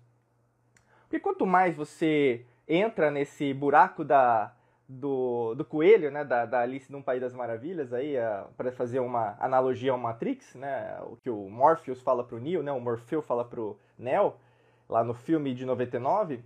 Porque 1.03 1.21
quanto 1.21 1.47
mais 1.47 1.77
você 1.77 2.45
entra 2.67 3.09
nesse 3.09 3.55
buraco 3.55 4.03
da, 4.03 4.53
do, 4.93 5.55
do 5.55 5.65
coelho, 5.65 6.11
né, 6.11 6.25
da, 6.25 6.45
da 6.45 6.61
Alice 6.61 6.91
no 6.93 7.03
País 7.03 7.21
das 7.21 7.33
Maravilhas, 7.33 7.93
aí 7.93 8.15
para 8.57 8.71
fazer 8.73 9.01
uma 9.01 9.37
analogia 9.41 9.93
ao 9.93 9.99
Matrix, 9.99 10.55
né, 10.55 10.99
o 11.05 11.17
que 11.17 11.31
o 11.31 11.49
Morpheus 11.49 12.03
fala 12.03 12.23
para 12.23 12.37
o 12.37 12.41
Neo, 12.41 12.63
né, 12.63 12.73
o 12.73 12.81
Morfeu 12.81 13.23
fala 13.23 13.45
para 13.45 13.61
o 13.61 13.79
Neo, 13.99 14.35
lá 14.89 15.03
no 15.03 15.15
filme 15.15 15.55
de 15.55 15.65
99, 15.65 16.45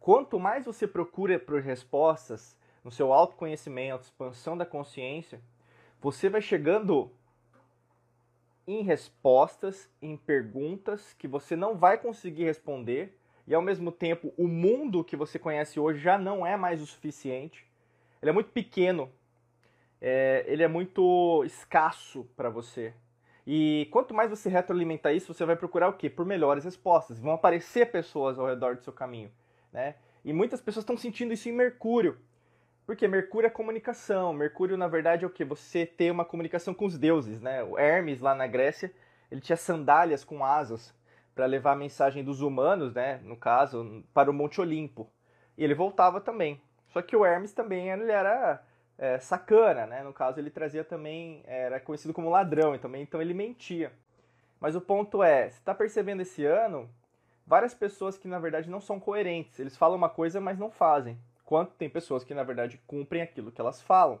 quanto 0.00 0.38
mais 0.38 0.64
você 0.64 0.86
procura 0.86 1.38
por 1.38 1.60
respostas 1.60 2.56
no 2.82 2.90
seu 2.90 3.12
autoconhecimento, 3.12 4.04
expansão 4.04 4.56
da 4.56 4.64
consciência, 4.64 5.40
você 6.00 6.30
vai 6.30 6.40
chegando 6.40 7.10
em 8.66 8.82
respostas, 8.82 9.90
em 10.00 10.16
perguntas 10.16 11.12
que 11.14 11.28
você 11.28 11.54
não 11.54 11.76
vai 11.76 11.98
conseguir 11.98 12.44
responder, 12.44 13.18
e 13.46 13.54
ao 13.54 13.62
mesmo 13.62 13.92
tempo 13.92 14.32
o 14.36 14.48
mundo 14.48 15.04
que 15.04 15.14
você 15.14 15.38
conhece 15.38 15.78
hoje 15.78 16.00
já 16.00 16.16
não 16.16 16.46
é 16.46 16.56
mais 16.56 16.80
o 16.80 16.86
suficiente. 16.86 17.65
Ele 18.26 18.30
é 18.30 18.32
muito 18.32 18.50
pequeno, 18.50 19.08
é, 20.00 20.44
ele 20.48 20.64
é 20.64 20.66
muito 20.66 21.44
escasso 21.44 22.28
para 22.36 22.50
você. 22.50 22.92
E 23.46 23.86
quanto 23.92 24.12
mais 24.12 24.28
você 24.28 24.48
retroalimentar 24.48 25.14
isso, 25.14 25.32
você 25.32 25.44
vai 25.44 25.54
procurar 25.54 25.88
o 25.88 25.92
quê? 25.92 26.10
Por 26.10 26.26
melhores 26.26 26.64
respostas. 26.64 27.20
Vão 27.20 27.34
aparecer 27.34 27.92
pessoas 27.92 28.36
ao 28.36 28.46
redor 28.48 28.74
do 28.74 28.82
seu 28.82 28.92
caminho. 28.92 29.30
Né? 29.72 29.94
E 30.24 30.32
muitas 30.32 30.60
pessoas 30.60 30.82
estão 30.82 30.96
sentindo 30.96 31.32
isso 31.32 31.48
em 31.48 31.52
Mercúrio. 31.52 32.18
Porque 32.84 33.06
Mercúrio 33.06 33.46
é 33.46 33.50
comunicação. 33.50 34.32
Mercúrio, 34.32 34.76
na 34.76 34.88
verdade, 34.88 35.24
é 35.24 35.28
o 35.28 35.30
que? 35.30 35.44
Você 35.44 35.86
ter 35.86 36.10
uma 36.10 36.24
comunicação 36.24 36.74
com 36.74 36.86
os 36.86 36.98
deuses, 36.98 37.40
né? 37.40 37.62
O 37.62 37.78
Hermes, 37.78 38.20
lá 38.20 38.34
na 38.34 38.48
Grécia, 38.48 38.92
ele 39.30 39.40
tinha 39.40 39.56
sandálias 39.56 40.24
com 40.24 40.44
asas 40.44 40.92
para 41.32 41.46
levar 41.46 41.72
a 41.72 41.76
mensagem 41.76 42.24
dos 42.24 42.40
humanos, 42.40 42.92
né? 42.92 43.20
No 43.22 43.36
caso, 43.36 44.04
para 44.12 44.28
o 44.28 44.34
Monte 44.34 44.60
Olimpo. 44.60 45.08
E 45.56 45.62
ele 45.62 45.74
voltava 45.74 46.20
também. 46.20 46.60
Só 46.96 47.02
que 47.02 47.14
o 47.14 47.26
Hermes 47.26 47.52
também 47.52 47.90
ele 47.90 48.10
era 48.10 48.64
é, 48.96 49.18
sacana, 49.18 49.84
né? 49.84 50.02
No 50.02 50.14
caso, 50.14 50.40
ele 50.40 50.48
trazia 50.48 50.82
também, 50.82 51.42
era 51.44 51.78
conhecido 51.78 52.14
como 52.14 52.30
ladrão, 52.30 52.78
também, 52.78 53.02
então 53.02 53.20
ele 53.20 53.34
mentia. 53.34 53.92
Mas 54.58 54.74
o 54.74 54.80
ponto 54.80 55.22
é, 55.22 55.50
você 55.50 55.58
está 55.58 55.74
percebendo 55.74 56.22
esse 56.22 56.46
ano 56.46 56.88
várias 57.46 57.74
pessoas 57.74 58.16
que 58.16 58.26
na 58.26 58.38
verdade 58.38 58.70
não 58.70 58.80
são 58.80 58.98
coerentes. 58.98 59.60
Eles 59.60 59.76
falam 59.76 59.98
uma 59.98 60.08
coisa, 60.08 60.40
mas 60.40 60.58
não 60.58 60.70
fazem 60.70 61.18
quanto 61.44 61.74
tem 61.74 61.90
pessoas 61.90 62.24
que 62.24 62.32
na 62.32 62.42
verdade 62.42 62.80
cumprem 62.86 63.20
aquilo 63.20 63.52
que 63.52 63.60
elas 63.60 63.82
falam. 63.82 64.18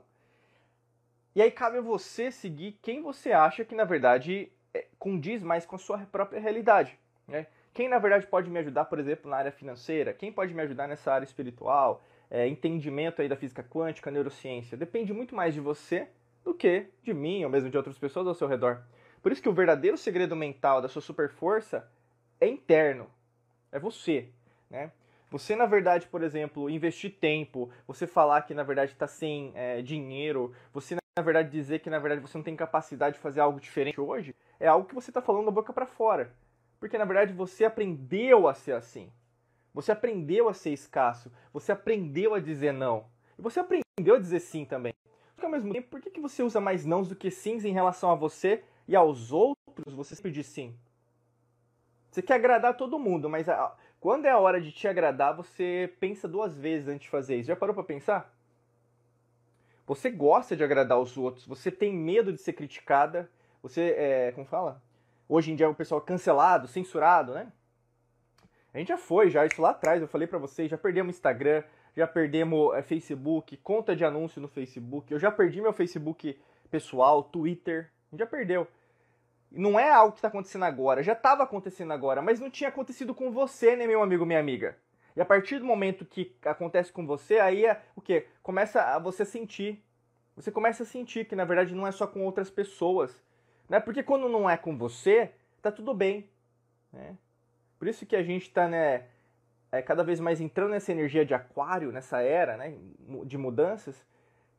E 1.34 1.40
aí 1.40 1.50
cabe 1.50 1.78
a 1.78 1.80
você 1.80 2.30
seguir 2.30 2.78
quem 2.82 3.00
você 3.00 3.32
acha 3.32 3.64
que 3.64 3.74
na 3.74 3.84
verdade 3.84 4.52
é, 4.74 4.84
condiz 4.98 5.42
mais 5.42 5.64
com 5.64 5.76
a 5.76 5.78
sua 5.78 5.96
própria 6.00 6.42
realidade. 6.42 6.98
Né? 7.26 7.46
Quem 7.72 7.88
na 7.88 7.98
verdade 7.98 8.26
pode 8.26 8.50
me 8.50 8.58
ajudar, 8.58 8.84
por 8.84 8.98
exemplo, 8.98 9.30
na 9.30 9.38
área 9.38 9.50
financeira? 9.50 10.12
Quem 10.12 10.30
pode 10.30 10.52
me 10.52 10.60
ajudar 10.60 10.86
nessa 10.86 11.10
área 11.10 11.24
espiritual? 11.24 12.02
É, 12.30 12.46
entendimento 12.46 13.22
aí 13.22 13.28
da 13.28 13.36
física 13.36 13.62
quântica, 13.62 14.10
neurociência? 14.10 14.76
Depende 14.76 15.12
muito 15.12 15.34
mais 15.34 15.54
de 15.54 15.60
você 15.60 16.08
do 16.44 16.54
que 16.54 16.86
de 17.02 17.14
mim 17.14 17.44
ou 17.44 17.50
mesmo 17.50 17.70
de 17.70 17.76
outras 17.76 17.98
pessoas 17.98 18.26
ao 18.26 18.34
seu 18.34 18.48
redor. 18.48 18.82
Por 19.22 19.32
isso 19.32 19.42
que 19.42 19.48
o 19.48 19.52
verdadeiro 19.52 19.96
segredo 19.96 20.36
mental 20.36 20.80
da 20.80 20.88
sua 20.88 21.02
super 21.02 21.28
força 21.28 21.90
é 22.40 22.46
interno. 22.46 23.10
É 23.72 23.78
você. 23.78 24.28
Né? 24.70 24.90
Você, 25.30 25.56
na 25.56 25.66
verdade, 25.66 26.06
por 26.06 26.22
exemplo, 26.22 26.70
investir 26.70 27.16
tempo, 27.18 27.70
você 27.86 28.06
falar 28.06 28.42
que, 28.42 28.54
na 28.54 28.62
verdade, 28.62 28.92
está 28.92 29.06
sem 29.06 29.50
é, 29.54 29.82
dinheiro, 29.82 30.52
você, 30.72 30.96
na 31.18 31.22
verdade, 31.22 31.50
dizer 31.50 31.80
que, 31.80 31.90
na 31.90 31.98
verdade, 31.98 32.20
você 32.20 32.38
não 32.38 32.44
tem 32.44 32.54
capacidade 32.54 33.16
de 33.16 33.22
fazer 33.22 33.40
algo 33.40 33.60
diferente 33.60 34.00
hoje, 34.00 34.34
é 34.60 34.68
algo 34.68 34.86
que 34.86 34.94
você 34.94 35.10
está 35.10 35.20
falando 35.20 35.46
da 35.46 35.50
boca 35.50 35.72
para 35.72 35.86
fora. 35.86 36.32
Porque, 36.78 36.96
na 36.96 37.04
verdade, 37.04 37.32
você 37.32 37.64
aprendeu 37.64 38.46
a 38.46 38.54
ser 38.54 38.72
assim. 38.72 39.10
Você 39.76 39.92
aprendeu 39.92 40.48
a 40.48 40.54
ser 40.54 40.70
escasso. 40.70 41.30
Você 41.52 41.70
aprendeu 41.70 42.32
a 42.32 42.40
dizer 42.40 42.72
não. 42.72 43.04
E 43.38 43.42
você 43.42 43.60
aprendeu 43.60 44.14
a 44.14 44.18
dizer 44.18 44.40
sim 44.40 44.64
também. 44.64 44.94
Só 45.34 45.40
que, 45.40 45.44
ao 45.44 45.52
mesmo 45.52 45.70
tempo, 45.70 45.88
por 45.90 46.00
que, 46.00 46.10
que 46.10 46.18
você 46.18 46.42
usa 46.42 46.58
mais 46.58 46.86
nãos 46.86 47.10
do 47.10 47.14
que 47.14 47.30
sims 47.30 47.62
em 47.62 47.74
relação 47.74 48.10
a 48.10 48.14
você 48.14 48.64
e 48.88 48.96
aos 48.96 49.32
outros 49.32 49.94
você 49.94 50.30
diz 50.30 50.46
sim? 50.46 50.74
Você 52.10 52.22
quer 52.22 52.36
agradar 52.36 52.74
todo 52.74 52.98
mundo, 52.98 53.28
mas 53.28 53.46
quando 54.00 54.24
é 54.24 54.30
a 54.30 54.38
hora 54.38 54.58
de 54.62 54.72
te 54.72 54.88
agradar, 54.88 55.36
você 55.36 55.92
pensa 56.00 56.26
duas 56.26 56.56
vezes 56.56 56.88
antes 56.88 57.02
de 57.02 57.10
fazer 57.10 57.36
isso. 57.36 57.48
Já 57.48 57.54
parou 57.54 57.74
para 57.74 57.84
pensar? 57.84 58.34
Você 59.86 60.08
gosta 60.10 60.56
de 60.56 60.64
agradar 60.64 60.98
os 60.98 61.18
outros, 61.18 61.46
você 61.46 61.70
tem 61.70 61.92
medo 61.92 62.32
de 62.32 62.40
ser 62.40 62.54
criticada, 62.54 63.30
você 63.62 63.94
é, 63.98 64.32
como 64.32 64.46
fala? 64.46 64.82
Hoje 65.28 65.52
em 65.52 65.54
dia 65.54 65.66
é 65.66 65.68
o 65.68 65.74
pessoal 65.74 66.00
cancelado, 66.00 66.66
censurado, 66.66 67.34
né? 67.34 67.52
A 68.76 68.78
gente 68.78 68.88
já 68.88 68.98
foi, 68.98 69.30
já 69.30 69.46
isso 69.46 69.62
lá 69.62 69.70
atrás, 69.70 70.02
eu 70.02 70.06
falei 70.06 70.28
para 70.28 70.38
vocês, 70.38 70.70
já 70.70 70.76
perdemos 70.76 71.16
Instagram, 71.16 71.62
já 71.96 72.06
perdemos 72.06 72.74
é, 72.74 72.82
Facebook, 72.82 73.56
conta 73.56 73.96
de 73.96 74.04
anúncio 74.04 74.38
no 74.38 74.48
Facebook, 74.48 75.10
eu 75.10 75.18
já 75.18 75.30
perdi 75.30 75.62
meu 75.62 75.72
Facebook 75.72 76.38
pessoal, 76.70 77.22
Twitter, 77.22 77.90
a 78.08 78.10
gente 78.10 78.18
já 78.20 78.26
perdeu. 78.26 78.68
Não 79.50 79.80
é 79.80 79.90
algo 79.90 80.12
que 80.12 80.18
está 80.18 80.28
acontecendo 80.28 80.66
agora, 80.66 81.02
já 81.02 81.14
estava 81.14 81.42
acontecendo 81.42 81.90
agora, 81.90 82.20
mas 82.20 82.38
não 82.38 82.50
tinha 82.50 82.68
acontecido 82.68 83.14
com 83.14 83.30
você, 83.30 83.76
né, 83.76 83.86
meu 83.86 84.02
amigo, 84.02 84.26
minha 84.26 84.40
amiga? 84.40 84.76
E 85.16 85.22
a 85.22 85.24
partir 85.24 85.58
do 85.58 85.64
momento 85.64 86.04
que 86.04 86.36
acontece 86.44 86.92
com 86.92 87.06
você, 87.06 87.38
aí 87.38 87.64
é 87.64 87.80
o 87.96 88.02
que? 88.02 88.26
Começa 88.42 88.82
a 88.82 88.98
você 88.98 89.24
sentir. 89.24 89.82
Você 90.36 90.52
começa 90.52 90.82
a 90.82 90.86
sentir 90.86 91.24
que 91.24 91.34
na 91.34 91.46
verdade 91.46 91.74
não 91.74 91.86
é 91.86 91.92
só 91.92 92.06
com 92.06 92.26
outras 92.26 92.50
pessoas. 92.50 93.24
Né? 93.70 93.80
Porque 93.80 94.02
quando 94.02 94.28
não 94.28 94.50
é 94.50 94.58
com 94.58 94.76
você, 94.76 95.30
tá 95.62 95.72
tudo 95.72 95.94
bem. 95.94 96.28
Né? 96.92 97.16
Por 97.78 97.88
isso 97.88 98.06
que 98.06 98.16
a 98.16 98.22
gente 98.22 98.42
está 98.42 98.68
né, 98.68 99.04
é, 99.70 99.82
cada 99.82 100.02
vez 100.02 100.20
mais 100.20 100.40
entrando 100.40 100.70
nessa 100.70 100.92
energia 100.92 101.24
de 101.24 101.34
aquário, 101.34 101.92
nessa 101.92 102.20
era 102.20 102.56
né, 102.56 102.76
de 103.24 103.36
mudanças, 103.36 104.06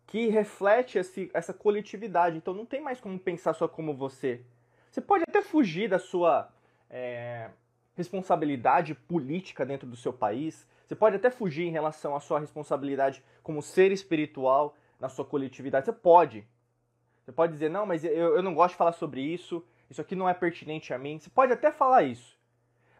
que 0.05 0.27
reflete 0.27 0.97
esse, 0.97 1.29
essa 1.33 1.53
coletividade. 1.53 2.37
Então 2.37 2.53
não 2.53 2.65
tem 2.65 2.81
mais 2.81 2.99
como 2.99 3.17
pensar 3.19 3.53
só 3.53 3.67
como 3.67 3.93
você. 3.93 4.41
Você 4.91 5.01
pode 5.01 5.23
até 5.27 5.41
fugir 5.41 5.89
da 5.89 5.99
sua 5.99 6.49
é, 6.89 7.49
responsabilidade 7.95 8.95
política 8.95 9.65
dentro 9.65 9.87
do 9.87 9.95
seu 9.95 10.13
país. 10.13 10.67
Você 10.87 10.95
pode 10.95 11.17
até 11.17 11.29
fugir 11.29 11.67
em 11.67 11.71
relação 11.71 12.15
à 12.15 12.19
sua 12.19 12.39
responsabilidade 12.39 13.23
como 13.43 13.61
ser 13.61 13.91
espiritual 13.91 14.75
na 14.99 15.09
sua 15.09 15.25
coletividade. 15.25 15.85
Você 15.85 15.93
pode. 15.93 16.47
Você 17.25 17.31
pode 17.31 17.51
dizer, 17.51 17.69
não, 17.69 17.85
mas 17.85 18.05
eu, 18.05 18.35
eu 18.37 18.41
não 18.41 18.53
gosto 18.53 18.71
de 18.71 18.77
falar 18.77 18.93
sobre 18.93 19.19
isso, 19.21 19.65
isso 19.89 19.99
aqui 19.99 20.15
não 20.15 20.29
é 20.29 20.33
pertinente 20.33 20.93
a 20.93 20.97
mim. 20.97 21.19
Você 21.19 21.29
pode 21.29 21.51
até 21.51 21.71
falar 21.71 22.03
isso. 22.03 22.36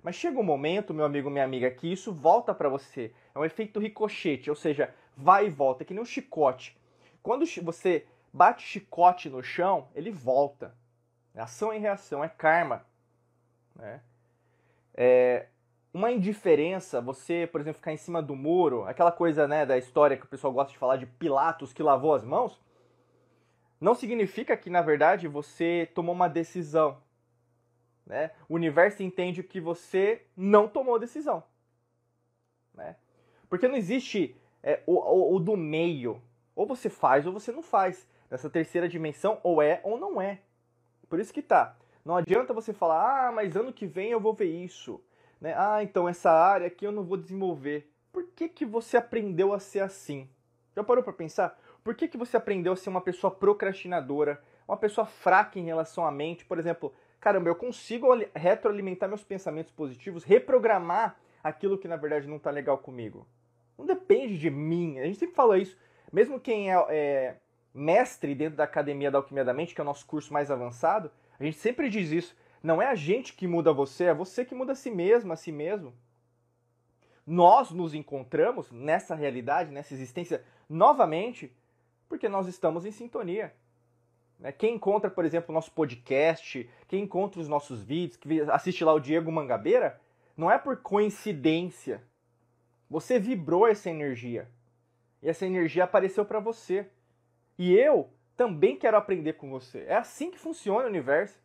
Mas 0.07 0.15
chega 0.15 0.39
um 0.39 0.43
momento, 0.43 0.93
meu 0.93 1.03
amigo, 1.03 1.29
minha 1.29 1.43
amiga, 1.43 1.69
que 1.69 1.91
isso 1.91 2.13
volta 2.13 2.55
para 2.55 2.69
você. 2.69 3.11
É 3.35 3.39
um 3.39 3.43
efeito 3.43 3.77
ricochete, 3.77 4.49
ou 4.49 4.55
seja, 4.55 4.95
vai 5.17 5.47
e 5.47 5.49
volta, 5.49 5.83
é 5.83 5.85
que 5.85 5.93
nem 5.93 6.01
um 6.01 6.05
chicote. 6.05 6.77
Quando 7.21 7.45
você 7.61 8.07
bate 8.31 8.63
chicote 8.63 9.29
no 9.29 9.43
chão, 9.43 9.89
ele 9.93 10.09
volta. 10.09 10.73
É 11.35 11.41
ação 11.41 11.73
e 11.73 11.77
reação, 11.77 12.23
é 12.23 12.29
karma. 12.29 12.85
Né? 13.75 13.99
É 14.93 15.47
uma 15.93 16.09
indiferença, 16.09 17.01
você, 17.01 17.45
por 17.45 17.59
exemplo, 17.59 17.79
ficar 17.79 17.91
em 17.91 17.97
cima 17.97 18.21
do 18.21 18.33
muro, 18.33 18.85
aquela 18.85 19.11
coisa 19.11 19.45
né, 19.45 19.65
da 19.65 19.77
história 19.77 20.15
que 20.15 20.23
o 20.23 20.29
pessoal 20.29 20.53
gosta 20.53 20.71
de 20.71 20.79
falar 20.79 20.95
de 20.95 21.05
Pilatos 21.05 21.73
que 21.73 21.83
lavou 21.83 22.15
as 22.15 22.23
mãos, 22.23 22.63
não 23.77 23.93
significa 23.93 24.55
que, 24.55 24.69
na 24.69 24.81
verdade, 24.81 25.27
você 25.27 25.91
tomou 25.93 26.15
uma 26.15 26.29
decisão. 26.29 26.97
Né? 28.07 28.31
O 28.47 28.55
universo 28.55 29.03
entende 29.03 29.43
que 29.43 29.59
você 29.59 30.25
não 30.35 30.67
tomou 30.67 30.97
decisão. 30.97 31.43
Né? 32.73 32.95
Porque 33.49 33.67
não 33.67 33.75
existe 33.75 34.35
é, 34.63 34.81
o, 34.85 34.93
o, 34.93 35.35
o, 35.35 35.39
do 35.39 35.57
meio. 35.57 36.21
Ou 36.55 36.65
você 36.65 36.89
faz 36.89 37.27
ou 37.27 37.33
você 37.33 37.51
não 37.51 37.61
faz. 37.61 38.07
Nessa 38.31 38.49
terceira 38.49 38.89
dimensão, 38.89 39.39
ou 39.43 39.61
é 39.61 39.81
ou 39.83 39.97
não 39.97 40.21
é. 40.21 40.39
Por 41.09 41.19
isso 41.19 41.33
que 41.33 41.41
tá. 41.41 41.77
Não 42.03 42.15
adianta 42.15 42.53
você 42.53 42.73
falar, 42.73 43.27
ah, 43.27 43.31
mas 43.31 43.55
ano 43.55 43.73
que 43.73 43.85
vem 43.85 44.11
eu 44.11 44.19
vou 44.19 44.33
ver 44.33 44.49
isso. 44.49 45.01
Né? 45.39 45.53
Ah, 45.57 45.83
então 45.83 46.07
essa 46.07 46.31
área 46.31 46.67
aqui 46.67 46.85
eu 46.85 46.91
não 46.91 47.03
vou 47.03 47.17
desenvolver. 47.17 47.91
Por 48.11 48.27
que, 48.27 48.47
que 48.47 48.65
você 48.65 48.97
aprendeu 48.97 49.53
a 49.53 49.59
ser 49.59 49.81
assim? 49.81 50.29
Já 50.75 50.83
parou 50.83 51.03
para 51.03 51.13
pensar? 51.13 51.59
Por 51.83 51.95
que, 51.95 52.07
que 52.07 52.17
você 52.17 52.35
aprendeu 52.37 52.73
a 52.73 52.75
ser 52.75 52.89
uma 52.89 53.01
pessoa 53.01 53.31
procrastinadora, 53.31 54.41
uma 54.67 54.77
pessoa 54.77 55.05
fraca 55.05 55.59
em 55.59 55.65
relação 55.65 56.05
à 56.05 56.11
mente? 56.11 56.45
Por 56.45 56.59
exemplo, 56.59 56.93
caramba, 57.19 57.49
eu 57.49 57.55
consigo 57.55 58.07
retroalimentar 58.35 59.09
meus 59.09 59.23
pensamentos 59.23 59.71
positivos, 59.71 60.23
reprogramar 60.23 61.17
aquilo 61.43 61.77
que 61.77 61.87
na 61.87 61.95
verdade 61.95 62.27
não 62.27 62.37
está 62.37 62.51
legal 62.51 62.77
comigo. 62.77 63.27
Não 63.77 63.85
depende 63.85 64.37
de 64.37 64.49
mim. 64.49 64.99
A 64.99 65.05
gente 65.05 65.19
sempre 65.19 65.35
fala 65.35 65.57
isso. 65.57 65.77
Mesmo 66.11 66.39
quem 66.39 66.71
é, 66.71 66.85
é, 66.89 67.35
mestre 67.73 68.33
dentro 68.33 68.57
da 68.57 68.63
Academia 68.63 69.11
da 69.11 69.19
Alquimia 69.19 69.45
da 69.45 69.53
Mente, 69.53 69.75
que 69.75 69.81
é 69.81 69.83
o 69.83 69.85
nosso 69.85 70.05
curso 70.05 70.33
mais 70.33 70.49
avançado, 70.49 71.11
a 71.39 71.43
gente 71.43 71.57
sempre 71.57 71.89
diz 71.89 72.11
isso. 72.11 72.35
Não 72.63 72.81
é 72.81 72.87
a 72.87 72.95
gente 72.95 73.33
que 73.33 73.47
muda 73.47 73.71
você, 73.71 74.05
é 74.05 74.13
você 74.13 74.43
que 74.43 74.55
muda 74.55 74.71
a 74.71 74.75
si 74.75 74.89
mesmo, 74.89 75.31
a 75.31 75.35
si 75.35 75.51
mesmo. 75.51 75.93
Nós 77.25 77.71
nos 77.71 77.93
encontramos 77.93 78.71
nessa 78.71 79.13
realidade, 79.13 79.71
nessa 79.71 79.93
existência, 79.93 80.43
novamente, 80.67 81.55
porque 82.09 82.27
nós 82.27 82.47
estamos 82.47 82.85
em 82.85 82.91
sintonia. 82.91 83.53
Né? 84.39 84.51
Quem 84.51 84.75
encontra, 84.75 85.09
por 85.09 85.25
exemplo, 85.25 85.51
o 85.51 85.53
nosso 85.53 85.71
podcast, 85.71 86.69
quem 86.87 87.03
encontra 87.03 87.39
os 87.39 87.47
nossos 87.47 87.83
vídeos, 87.83 88.17
que 88.17 88.41
assiste 88.51 88.83
lá 88.83 88.93
o 88.93 88.99
Diego 88.99 89.31
Mangabeira, 89.31 89.99
não 90.35 90.51
é 90.51 90.57
por 90.57 90.77
coincidência. 90.77 92.03
Você 92.89 93.19
vibrou 93.19 93.67
essa 93.67 93.89
energia. 93.89 94.49
E 95.21 95.29
essa 95.29 95.45
energia 95.45 95.83
apareceu 95.83 96.23
para 96.23 96.39
você. 96.39 96.87
E 97.57 97.73
eu 97.73 98.09
também 98.35 98.77
quero 98.77 98.97
aprender 98.97 99.33
com 99.33 99.49
você. 99.49 99.83
É 99.87 99.95
assim 99.95 100.29
que 100.29 100.37
funciona 100.37 100.85
o 100.85 100.89
universo. 100.89 101.41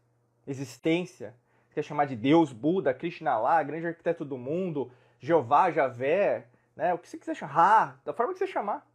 Existência. 0.46 1.34
Você 1.68 1.76
quer 1.76 1.82
chamar 1.82 2.04
de 2.04 2.14
Deus, 2.14 2.52
Buda, 2.52 2.92
Krishna 2.92 3.38
lá, 3.38 3.62
grande 3.62 3.86
arquiteto 3.86 4.24
do 4.24 4.36
mundo, 4.36 4.92
Jeová, 5.18 5.70
Javé, 5.70 6.46
né? 6.76 6.92
O 6.92 6.98
que 6.98 7.08
você 7.08 7.16
quiser 7.16 7.34
chamar, 7.34 8.00
da 8.04 8.12
forma 8.12 8.34
que 8.34 8.38
você 8.38 8.46
chamar. 8.46 8.86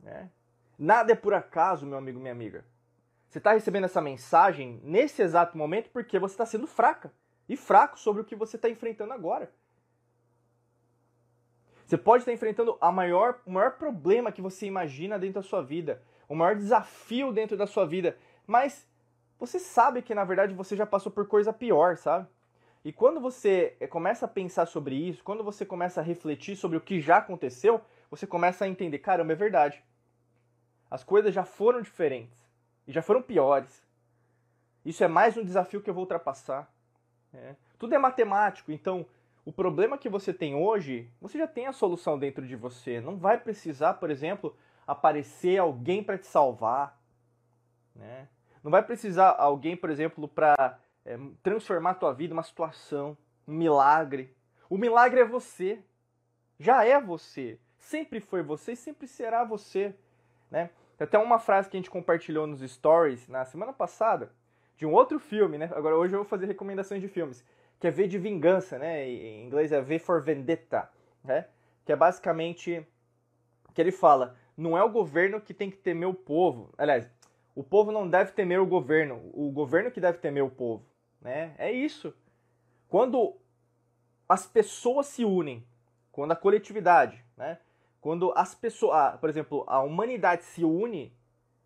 Né? 0.00 0.30
Nada 0.78 1.12
é 1.12 1.16
por 1.16 1.34
acaso, 1.34 1.84
meu 1.84 1.98
amigo, 1.98 2.20
minha 2.20 2.32
amiga. 2.32 2.64
Você 3.28 3.38
está 3.38 3.52
recebendo 3.52 3.84
essa 3.84 4.00
mensagem 4.00 4.80
nesse 4.84 5.20
exato 5.20 5.58
momento 5.58 5.90
porque 5.90 6.18
você 6.18 6.34
está 6.34 6.46
sendo 6.46 6.66
fraca 6.66 7.12
e 7.48 7.56
fraco 7.56 7.98
sobre 7.98 8.22
o 8.22 8.24
que 8.24 8.36
você 8.36 8.56
está 8.56 8.68
enfrentando 8.68 9.12
agora. 9.12 9.50
Você 11.84 11.96
pode 11.96 12.22
estar 12.22 12.32
enfrentando 12.32 12.76
a 12.80 12.92
maior, 12.92 13.40
o 13.44 13.50
maior 13.50 13.72
problema 13.72 14.30
que 14.30 14.42
você 14.42 14.66
imagina 14.66 15.18
dentro 15.18 15.40
da 15.40 15.42
sua 15.42 15.62
vida, 15.62 16.02
o 16.28 16.34
maior 16.34 16.54
desafio 16.54 17.32
dentro 17.32 17.56
da 17.56 17.66
sua 17.66 17.86
vida, 17.86 18.16
mas 18.46 18.86
você 19.38 19.58
sabe 19.58 20.02
que 20.02 20.14
na 20.14 20.24
verdade 20.24 20.54
você 20.54 20.76
já 20.76 20.86
passou 20.86 21.10
por 21.10 21.26
coisa 21.26 21.52
pior, 21.52 21.96
sabe? 21.96 22.28
E 22.84 22.92
quando 22.92 23.20
você 23.20 23.76
eh, 23.80 23.86
começa 23.86 24.26
a 24.26 24.28
pensar 24.28 24.66
sobre 24.66 24.94
isso, 24.94 25.24
quando 25.24 25.42
você 25.42 25.64
começa 25.66 26.00
a 26.00 26.04
refletir 26.04 26.56
sobre 26.56 26.76
o 26.76 26.80
que 26.80 27.00
já 27.00 27.16
aconteceu, 27.16 27.80
você 28.10 28.26
começa 28.26 28.64
a 28.64 28.68
entender, 28.68 28.98
caramba, 28.98 29.32
é 29.32 29.36
verdade. 29.36 29.82
As 30.90 31.04
coisas 31.04 31.34
já 31.34 31.44
foram 31.44 31.82
diferentes 31.82 32.48
e 32.86 32.92
já 32.92 33.02
foram 33.02 33.22
piores. 33.22 33.82
Isso 34.84 35.04
é 35.04 35.08
mais 35.08 35.36
um 35.36 35.44
desafio 35.44 35.82
que 35.82 35.90
eu 35.90 35.94
vou 35.94 36.04
ultrapassar. 36.04 36.72
É. 37.32 37.54
Tudo 37.78 37.94
é 37.94 37.98
matemático, 37.98 38.72
então 38.72 39.06
o 39.44 39.52
problema 39.52 39.96
que 39.96 40.08
você 40.08 40.32
tem 40.32 40.54
hoje, 40.54 41.10
você 41.20 41.38
já 41.38 41.46
tem 41.46 41.66
a 41.66 41.72
solução 41.72 42.18
dentro 42.18 42.46
de 42.46 42.56
você. 42.56 43.00
Não 43.00 43.16
vai 43.16 43.38
precisar, 43.38 43.94
por 43.94 44.10
exemplo, 44.10 44.56
aparecer 44.86 45.58
alguém 45.58 46.02
para 46.02 46.18
te 46.18 46.26
salvar. 46.26 46.98
Né? 47.94 48.28
Não 48.62 48.70
vai 48.70 48.82
precisar 48.82 49.36
alguém, 49.38 49.76
por 49.76 49.90
exemplo, 49.90 50.28
para 50.28 50.78
é, 51.04 51.18
transformar 51.42 51.90
a 51.90 51.94
tua 51.94 52.12
vida 52.12 52.34
uma 52.34 52.42
situação, 52.42 53.16
um 53.46 53.54
milagre. 53.54 54.34
O 54.68 54.76
milagre 54.76 55.20
é 55.20 55.24
você. 55.24 55.82
Já 56.58 56.84
é 56.84 57.00
você. 57.00 57.58
Sempre 57.78 58.20
foi 58.20 58.42
você 58.42 58.72
e 58.72 58.76
sempre 58.76 59.06
será 59.06 59.44
você. 59.44 59.94
Né? 60.50 60.70
Tem 60.96 61.04
até 61.04 61.18
uma 61.18 61.38
frase 61.38 61.68
que 61.68 61.76
a 61.76 61.80
gente 61.80 61.90
compartilhou 61.90 62.46
nos 62.46 62.60
stories 62.60 63.28
na 63.28 63.44
semana 63.44 63.72
passada, 63.72 64.32
de 64.76 64.86
um 64.86 64.92
outro 64.92 65.18
filme, 65.18 65.58
né? 65.58 65.70
Agora 65.74 65.96
hoje 65.96 66.14
eu 66.14 66.20
vou 66.20 66.28
fazer 66.28 66.46
recomendações 66.46 67.00
de 67.00 67.08
filmes, 67.08 67.44
que 67.80 67.86
é 67.86 67.90
V 67.90 68.06
de 68.06 68.18
Vingança, 68.18 68.78
né? 68.78 69.08
Em 69.08 69.44
inglês 69.44 69.72
é 69.72 69.80
V 69.80 69.98
for 69.98 70.22
Vendetta, 70.22 70.88
né? 71.22 71.46
Que 71.84 71.92
é 71.92 71.96
basicamente 71.96 72.86
que 73.74 73.80
ele 73.80 73.92
fala, 73.92 74.36
não 74.56 74.76
é 74.78 74.82
o 74.82 74.90
governo 74.90 75.40
que 75.40 75.52
tem 75.52 75.70
que 75.70 75.76
temer 75.76 76.08
o 76.08 76.14
povo. 76.14 76.72
Aliás, 76.78 77.08
o 77.54 77.62
povo 77.64 77.90
não 77.90 78.08
deve 78.08 78.32
temer 78.32 78.60
o 78.60 78.66
governo, 78.66 79.20
o 79.32 79.50
governo 79.50 79.90
que 79.90 80.00
deve 80.00 80.18
temer 80.18 80.44
o 80.44 80.50
povo, 80.50 80.84
né? 81.20 81.54
É 81.58 81.70
isso. 81.72 82.14
Quando 82.88 83.36
as 84.28 84.46
pessoas 84.46 85.06
se 85.06 85.24
unem, 85.24 85.66
quando 86.12 86.32
a 86.32 86.36
coletividade, 86.36 87.24
né? 87.36 87.58
Quando 88.00 88.32
as 88.36 88.54
pessoas, 88.54 88.94
ah, 88.94 89.18
por 89.18 89.28
exemplo, 89.28 89.64
a 89.66 89.80
humanidade 89.80 90.44
se 90.44 90.64
une, 90.64 91.12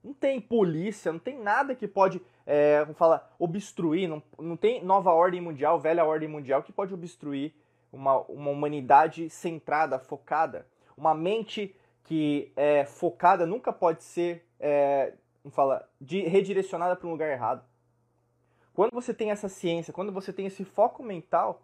não 0.03 0.13
tem 0.13 0.41
polícia, 0.41 1.13
não 1.13 1.19
tem 1.19 1.39
nada 1.39 1.75
que 1.75 1.87
pode, 1.87 2.21
é, 2.47 2.81
como 2.83 2.95
fala, 2.95 3.31
obstruir, 3.39 4.09
não, 4.09 4.23
não 4.39 4.57
tem 4.57 4.83
nova 4.83 5.13
ordem 5.13 5.41
mundial, 5.41 5.79
velha 5.79 6.05
ordem 6.05 6.29
mundial 6.29 6.63
que 6.63 6.73
pode 6.73 6.93
obstruir 6.93 7.55
uma, 7.93 8.19
uma 8.23 8.51
humanidade 8.51 9.29
centrada, 9.31 9.99
focada. 9.99 10.67
Uma 10.97 11.15
mente 11.15 11.77
que 12.05 12.53
é 12.57 12.85
focada 12.85 13.47
nunca 13.47 13.73
pode 13.73 14.03
ser, 14.03 14.45
é, 14.59 15.13
como 15.43 15.55
fala, 15.55 15.89
de, 16.01 16.23
redirecionada 16.23 16.97
para 16.97 17.07
um 17.07 17.13
lugar 17.13 17.31
errado. 17.31 17.65
Quando 18.75 18.93
você 18.93 19.13
tem 19.13 19.31
essa 19.31 19.49
ciência, 19.49 19.93
quando 19.93 20.11
você 20.11 20.33
tem 20.33 20.47
esse 20.47 20.65
foco 20.65 21.03
mental, 21.03 21.63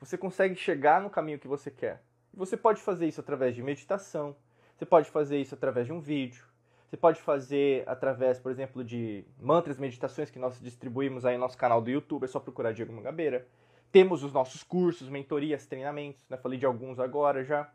você 0.00 0.16
consegue 0.16 0.54
chegar 0.56 1.00
no 1.00 1.10
caminho 1.10 1.38
que 1.38 1.46
você 1.46 1.70
quer. 1.70 2.02
Você 2.36 2.54
pode 2.54 2.82
fazer 2.82 3.06
isso 3.06 3.20
através 3.20 3.54
de 3.54 3.62
meditação, 3.62 4.36
você 4.76 4.84
pode 4.84 5.10
fazer 5.10 5.40
isso 5.40 5.54
através 5.54 5.86
de 5.86 5.92
um 5.92 6.00
vídeo, 6.00 6.44
você 6.86 6.96
pode 6.96 7.18
fazer 7.20 7.82
através, 7.88 8.38
por 8.38 8.52
exemplo, 8.52 8.84
de 8.84 9.24
mantras, 9.40 9.78
meditações 9.78 10.30
que 10.30 10.38
nós 10.38 10.60
distribuímos 10.60 11.24
aí 11.24 11.34
no 11.34 11.40
nosso 11.40 11.56
canal 11.56 11.80
do 11.80 11.90
YouTube, 11.90 12.24
é 12.24 12.26
só 12.26 12.38
procurar 12.38 12.72
Diego 12.72 12.92
Mangabeira. 12.92 13.48
Temos 13.90 14.22
os 14.22 14.34
nossos 14.34 14.62
cursos, 14.62 15.08
mentorias, 15.08 15.66
treinamentos, 15.66 16.28
né? 16.28 16.36
falei 16.36 16.58
de 16.58 16.66
alguns 16.66 17.00
agora 17.00 17.42
já. 17.42 17.72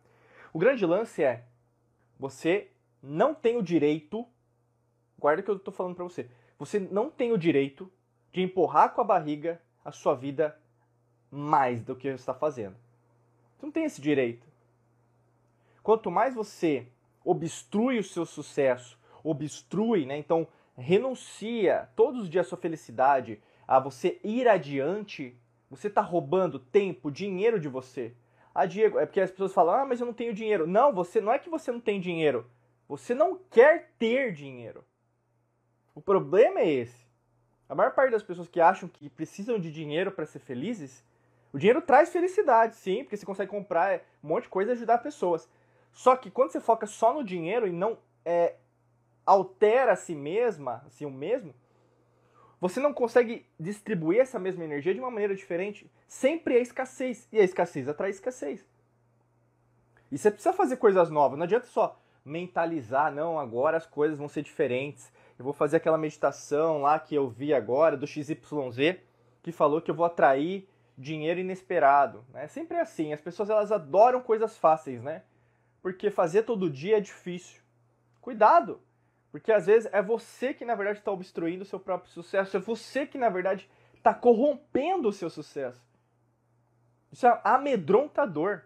O 0.54 0.60
grande 0.60 0.86
lance 0.86 1.24
é, 1.24 1.44
você 2.20 2.70
não 3.02 3.34
tem 3.34 3.58
o 3.58 3.64
direito, 3.64 4.28
guarda 5.18 5.42
o 5.42 5.44
que 5.44 5.50
eu 5.50 5.56
estou 5.56 5.74
falando 5.74 5.96
para 5.96 6.04
você, 6.04 6.30
você 6.60 6.80
não 6.80 7.10
tem 7.10 7.32
o 7.32 7.38
direito 7.38 7.92
de 8.32 8.42
empurrar 8.42 8.94
com 8.94 9.02
a 9.02 9.04
barriga 9.04 9.60
a 9.84 9.92
sua 9.92 10.14
vida 10.14 10.56
mais 11.32 11.82
do 11.82 11.96
que 11.96 12.10
você 12.10 12.16
está 12.16 12.34
fazendo. 12.36 12.76
Você 13.58 13.66
não 13.66 13.72
tem 13.72 13.86
esse 13.86 14.00
direito. 14.00 14.51
Quanto 15.84 16.12
mais 16.12 16.36
você 16.36 16.88
obstrui 17.24 18.00
o 18.00 18.04
seu 18.04 18.26
sucesso, 18.26 19.00
obstrui, 19.24 20.06
né? 20.06 20.18
Então 20.18 20.48
renuncia 20.78 21.90
todos 21.96 22.24
os 22.24 22.30
dias 22.30 22.46
a 22.46 22.50
sua 22.50 22.58
felicidade, 22.58 23.42
a 23.68 23.80
você 23.80 24.20
ir 24.24 24.48
adiante, 24.48 25.36
você 25.70 25.88
está 25.88 26.02
roubando 26.02 26.60
tempo, 26.60 27.12
dinheiro 27.12 27.60
de 27.60 27.68
você. 27.68 28.14
Ah, 28.54 28.66
Diego, 28.66 29.00
é 29.00 29.06
porque 29.06 29.22
as 29.22 29.32
pessoas 29.32 29.54
falam, 29.54 29.76
ah, 29.76 29.86
mas 29.86 30.00
eu 30.00 30.06
não 30.06 30.14
tenho 30.14 30.34
dinheiro. 30.34 30.68
Não, 30.68 30.94
você 30.94 31.22
não 31.22 31.32
é 31.32 31.40
que 31.40 31.50
você 31.50 31.72
não 31.72 31.80
tem 31.80 32.00
dinheiro. 32.00 32.46
Você 32.88 33.16
não 33.16 33.40
quer 33.50 33.92
ter 33.98 34.34
dinheiro. 34.34 34.84
O 35.96 36.02
problema 36.02 36.60
é 36.60 36.70
esse. 36.70 37.06
A 37.70 37.76
maior 37.76 37.94
parte 37.94 38.12
das 38.12 38.24
pessoas 38.24 38.50
que 38.50 38.60
acham 38.60 38.90
que 38.90 39.10
precisam 39.10 39.58
de 39.58 39.72
dinheiro 39.72 40.12
para 40.12 40.26
ser 40.26 40.40
felizes, 40.40 41.02
o 41.54 41.58
dinheiro 41.58 41.82
traz 41.82 42.12
felicidade, 42.12 42.76
sim, 42.76 43.04
porque 43.04 43.16
você 43.16 43.26
consegue 43.26 43.50
comprar 43.50 44.02
um 44.22 44.28
monte 44.28 44.44
de 44.44 44.50
coisa 44.50 44.72
e 44.72 44.74
ajudar 44.74 44.98
pessoas. 44.98 45.50
Só 45.92 46.16
que 46.16 46.32
quando 46.32 46.52
você 46.52 46.60
foca 46.60 46.86
só 46.86 47.14
no 47.14 47.24
dinheiro 47.24 47.68
e 47.68 47.72
não 47.72 47.98
é, 48.26 48.56
altera 49.26 49.94
a 49.94 49.96
si 49.96 50.16
mesma, 50.16 50.84
assim, 50.88 51.06
o 51.06 51.12
mesmo, 51.12 51.54
você 52.60 52.80
não 52.80 52.94
consegue 52.94 53.46
distribuir 53.60 54.22
essa 54.22 54.38
mesma 54.38 54.64
energia 54.64 54.94
de 54.94 55.00
uma 55.00 55.10
maneira 55.10 55.36
diferente. 55.36 55.92
Sempre 56.08 56.58
é 56.58 56.62
escassez. 56.62 57.28
E 57.32 57.40
a 57.40 57.44
escassez 57.44 57.88
atrai 57.88 58.12
escassez. 58.12 58.64
E 60.12 60.18
você 60.18 60.30
precisa 60.30 60.54
fazer 60.54 60.78
coisas 60.78 61.10
novas. 61.10 61.38
Não 61.40 61.46
adianta 61.46 61.66
só 61.66 62.00
mentalizar, 62.24 63.12
não, 63.12 63.40
agora 63.40 63.78
as 63.78 63.88
coisas 63.88 64.18
vão 64.18 64.28
ser 64.28 64.44
diferentes. 64.44 65.12
Eu 65.40 65.44
vou 65.44 65.54
fazer 65.54 65.78
aquela 65.78 65.98
meditação 65.98 66.84
lá 66.84 67.00
que 67.00 67.16
eu 67.16 67.28
vi 67.28 67.52
agora 67.52 67.98
do 67.98 68.06
XYZ, 68.06 68.38
que 69.42 69.52
falou 69.52 69.82
que 69.82 69.90
eu 69.90 69.96
vou 69.96 70.06
atrair 70.06 70.70
dinheiro 70.96 71.40
inesperado. 71.40 72.24
Né? 72.32 72.48
Sempre 72.48 72.78
é 72.78 72.82
assim. 72.82 73.12
As 73.12 73.22
pessoas 73.22 73.50
elas 73.50 73.72
adoram 73.72 74.22
coisas 74.22 74.56
fáceis, 74.56 75.02
né? 75.02 75.24
Porque 75.82 76.10
fazer 76.10 76.44
todo 76.44 76.70
dia 76.70 76.98
é 76.98 77.02
difícil. 77.02 77.62
Cuidado! 78.20 78.82
Porque 79.32 79.52
às 79.52 79.66
vezes 79.66 79.90
é 79.94 80.02
você 80.02 80.54
que 80.54 80.66
na 80.66 80.76
verdade 80.76 81.00
está 81.00 81.12
obstruindo 81.12 81.64
o 81.64 81.66
seu 81.66 81.80
próprio 81.80 82.12
sucesso, 82.12 82.58
é 82.58 82.60
você 82.60 83.06
que 83.06 83.18
na 83.18 83.30
verdade 83.30 83.70
está 83.96 84.14
corrompendo 84.14 85.08
o 85.08 85.14
seu 85.14 85.30
sucesso. 85.30 85.82
Isso 87.12 87.26
é 87.26 87.42
amedrontador. 87.44 88.62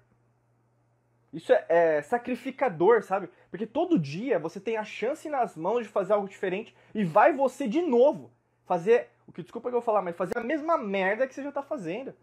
Isso 1.31 1.51
é, 1.51 1.65
é, 1.67 2.01
sacrificador, 2.01 3.03
sabe? 3.03 3.29
Porque 3.51 3.67
todo 3.67 3.99
dia 3.99 4.39
você 4.39 4.59
tem 4.59 4.77
a 4.77 4.85
chance 4.85 5.29
nas 5.29 5.55
mãos 5.55 5.83
de 5.83 5.89
fazer 5.89 6.13
algo 6.13 6.27
diferente 6.27 6.75
e 6.93 7.03
vai 7.03 7.33
você 7.33 7.67
de 7.67 7.81
novo 7.81 8.31
fazer 8.65 9.09
o 9.27 9.31
que 9.31 9.41
desculpa 9.41 9.69
que 9.69 9.75
eu 9.75 9.81
vou 9.81 9.85
falar, 9.85 10.01
mas 10.01 10.15
fazer 10.15 10.37
a 10.37 10.43
mesma 10.43 10.77
merda 10.77 11.27
que 11.27 11.33
você 11.33 11.43
já 11.43 11.49
está 11.49 11.61
fazendo. 11.61 12.13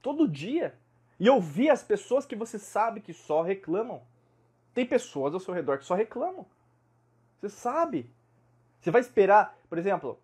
Todo 0.00 0.28
dia. 0.28 0.78
E 1.18 1.28
ouvir 1.30 1.70
as 1.70 1.82
pessoas 1.82 2.26
que 2.26 2.34
você 2.34 2.58
sabe 2.58 3.00
que 3.00 3.12
só 3.12 3.42
reclamam. 3.42 4.02
Tem 4.72 4.84
pessoas 4.84 5.32
ao 5.34 5.40
seu 5.40 5.54
redor 5.54 5.78
que 5.78 5.84
só 5.84 5.94
reclamam. 5.94 6.46
Você 7.40 7.48
sabe. 7.48 8.10
Você 8.80 8.90
vai 8.90 9.00
esperar, 9.00 9.56
por 9.68 9.78
exemplo, 9.78 10.18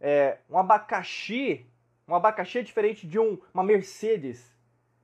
é, 0.00 0.38
um 0.50 0.58
abacaxi. 0.58 1.66
Um 2.06 2.14
abacaxi 2.14 2.58
é 2.58 2.62
diferente 2.62 3.06
de 3.06 3.18
um, 3.18 3.38
uma 3.52 3.64
Mercedes, 3.64 4.54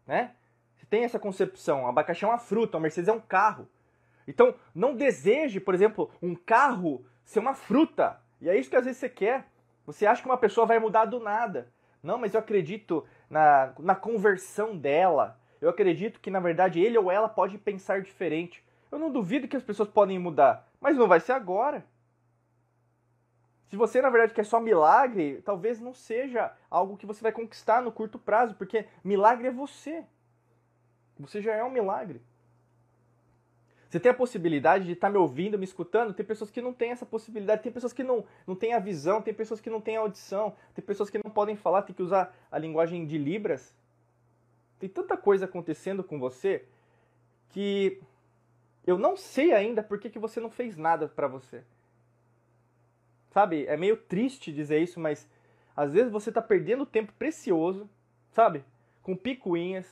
né? 0.06 0.34
Você 0.76 0.86
tem 0.86 1.04
essa 1.04 1.18
concepção. 1.18 1.82
Um 1.82 1.86
abacaxi 1.88 2.24
é 2.24 2.28
uma 2.28 2.38
fruta, 2.38 2.76
uma 2.76 2.82
Mercedes 2.82 3.08
é 3.08 3.12
um 3.12 3.20
carro. 3.20 3.68
Então, 4.26 4.54
não 4.74 4.94
deseje, 4.94 5.60
por 5.60 5.74
exemplo, 5.74 6.10
um 6.22 6.34
carro 6.34 7.04
ser 7.24 7.40
uma 7.40 7.54
fruta. 7.54 8.20
E 8.40 8.48
é 8.48 8.58
isso 8.58 8.70
que 8.70 8.76
às 8.76 8.84
vezes 8.84 8.98
você 9.00 9.08
quer. 9.08 9.46
Você 9.86 10.06
acha 10.06 10.22
que 10.22 10.28
uma 10.28 10.38
pessoa 10.38 10.66
vai 10.66 10.78
mudar 10.78 11.04
do 11.04 11.20
nada. 11.20 11.72
Não, 12.04 12.18
mas 12.18 12.34
eu 12.34 12.40
acredito 12.40 13.06
na, 13.30 13.72
na 13.78 13.94
conversão 13.94 14.76
dela. 14.76 15.40
Eu 15.58 15.70
acredito 15.70 16.20
que, 16.20 16.30
na 16.30 16.38
verdade, 16.38 16.78
ele 16.78 16.98
ou 16.98 17.10
ela 17.10 17.30
pode 17.30 17.56
pensar 17.56 18.02
diferente. 18.02 18.62
Eu 18.92 18.98
não 18.98 19.10
duvido 19.10 19.48
que 19.48 19.56
as 19.56 19.62
pessoas 19.62 19.88
podem 19.88 20.18
mudar, 20.18 20.68
mas 20.78 20.98
não 20.98 21.08
vai 21.08 21.18
ser 21.18 21.32
agora. 21.32 21.82
Se 23.68 23.76
você, 23.76 24.02
na 24.02 24.10
verdade, 24.10 24.34
quer 24.34 24.44
só 24.44 24.60
milagre, 24.60 25.40
talvez 25.42 25.80
não 25.80 25.94
seja 25.94 26.52
algo 26.70 26.98
que 26.98 27.06
você 27.06 27.22
vai 27.22 27.32
conquistar 27.32 27.80
no 27.80 27.90
curto 27.90 28.18
prazo, 28.18 28.54
porque 28.54 28.86
milagre 29.02 29.48
é 29.48 29.50
você. 29.50 30.04
Você 31.18 31.40
já 31.40 31.54
é 31.54 31.64
um 31.64 31.70
milagre. 31.70 32.20
Você 33.94 34.00
tem 34.00 34.10
a 34.10 34.14
possibilidade 34.14 34.86
de 34.86 34.92
estar 34.94 35.06
tá 35.06 35.12
me 35.12 35.18
ouvindo, 35.18 35.56
me 35.56 35.62
escutando. 35.62 36.12
Tem 36.12 36.26
pessoas 36.26 36.50
que 36.50 36.60
não 36.60 36.72
têm 36.72 36.90
essa 36.90 37.06
possibilidade. 37.06 37.62
Tem 37.62 37.70
pessoas 37.70 37.92
que 37.92 38.02
não, 38.02 38.24
não 38.44 38.56
têm 38.56 38.72
a 38.72 38.80
visão. 38.80 39.22
Tem 39.22 39.32
pessoas 39.32 39.60
que 39.60 39.70
não 39.70 39.80
têm 39.80 39.96
a 39.96 40.00
audição. 40.00 40.52
Tem 40.74 40.84
pessoas 40.84 41.10
que 41.10 41.20
não 41.24 41.30
podem 41.30 41.54
falar, 41.54 41.82
tem 41.82 41.94
que 41.94 42.02
usar 42.02 42.36
a 42.50 42.58
linguagem 42.58 43.06
de 43.06 43.16
Libras. 43.16 43.72
Tem 44.80 44.88
tanta 44.88 45.16
coisa 45.16 45.44
acontecendo 45.44 46.02
com 46.02 46.18
você 46.18 46.64
que 47.50 48.02
eu 48.84 48.98
não 48.98 49.16
sei 49.16 49.52
ainda 49.52 49.80
por 49.80 50.00
que, 50.00 50.10
que 50.10 50.18
você 50.18 50.40
não 50.40 50.50
fez 50.50 50.76
nada 50.76 51.06
para 51.06 51.28
você. 51.28 51.62
Sabe? 53.30 53.64
É 53.66 53.76
meio 53.76 53.96
triste 53.96 54.52
dizer 54.52 54.82
isso, 54.82 54.98
mas 54.98 55.30
às 55.76 55.92
vezes 55.92 56.10
você 56.10 56.30
está 56.30 56.42
perdendo 56.42 56.84
tempo 56.84 57.12
precioso, 57.12 57.88
sabe? 58.32 58.64
Com 59.04 59.16
picuinhas, 59.16 59.86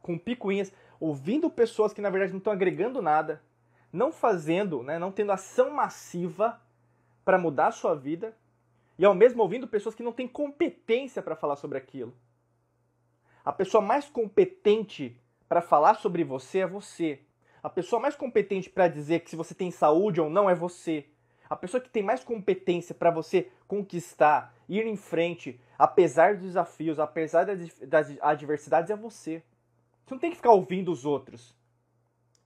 com 0.00 0.18
picuinhas, 0.18 0.72
ouvindo 1.02 1.50
pessoas 1.50 1.92
que 1.92 2.00
na 2.00 2.10
verdade 2.10 2.30
não 2.30 2.38
estão 2.38 2.52
agregando 2.52 3.02
nada, 3.02 3.42
não 3.92 4.12
fazendo, 4.12 4.84
né, 4.84 5.00
não 5.00 5.10
tendo 5.10 5.32
ação 5.32 5.68
massiva 5.68 6.60
para 7.24 7.36
mudar 7.36 7.66
a 7.66 7.72
sua 7.72 7.96
vida, 7.96 8.36
e 8.96 9.04
ao 9.04 9.12
mesmo 9.12 9.42
ouvindo 9.42 9.66
pessoas 9.66 9.96
que 9.96 10.02
não 10.02 10.12
têm 10.12 10.28
competência 10.28 11.20
para 11.20 11.34
falar 11.34 11.56
sobre 11.56 11.76
aquilo. 11.76 12.14
A 13.44 13.52
pessoa 13.52 13.82
mais 13.82 14.08
competente 14.08 15.20
para 15.48 15.60
falar 15.60 15.94
sobre 15.94 16.22
você 16.22 16.60
é 16.60 16.66
você. 16.68 17.20
A 17.60 17.68
pessoa 17.68 18.00
mais 18.00 18.14
competente 18.14 18.70
para 18.70 18.86
dizer 18.86 19.20
que 19.20 19.30
se 19.30 19.34
você 19.34 19.54
tem 19.56 19.72
saúde 19.72 20.20
ou 20.20 20.30
não 20.30 20.48
é 20.48 20.54
você. 20.54 21.06
A 21.50 21.56
pessoa 21.56 21.80
que 21.80 21.90
tem 21.90 22.02
mais 22.02 22.22
competência 22.22 22.94
para 22.94 23.10
você 23.10 23.50
conquistar, 23.66 24.54
ir 24.68 24.86
em 24.86 24.96
frente, 24.96 25.60
apesar 25.76 26.34
dos 26.34 26.44
desafios, 26.44 27.00
apesar 27.00 27.44
das 27.44 28.16
adversidades, 28.20 28.90
é 28.90 28.96
você. 28.96 29.42
Você 30.04 30.14
não 30.14 30.20
tem 30.20 30.30
que 30.30 30.36
ficar 30.36 30.52
ouvindo 30.52 30.90
os 30.90 31.04
outros. 31.04 31.56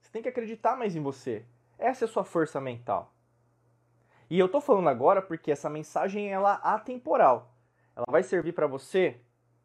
Você 0.01 0.11
tem 0.11 0.21
que 0.21 0.29
acreditar 0.29 0.75
mais 0.77 0.95
em 0.95 1.01
você. 1.01 1.45
Essa 1.77 2.05
é 2.05 2.07
a 2.07 2.11
sua 2.11 2.23
força 2.23 2.61
mental. 2.61 3.13
E 4.29 4.37
eu 4.37 4.49
tô 4.49 4.59
falando 4.59 4.89
agora 4.89 5.21
porque 5.21 5.51
essa 5.51 5.69
mensagem 5.69 6.29
ela 6.29 6.55
atemporal. 6.55 7.53
Ela 7.95 8.05
vai 8.09 8.23
servir 8.23 8.53
para 8.53 8.67
você 8.67 9.21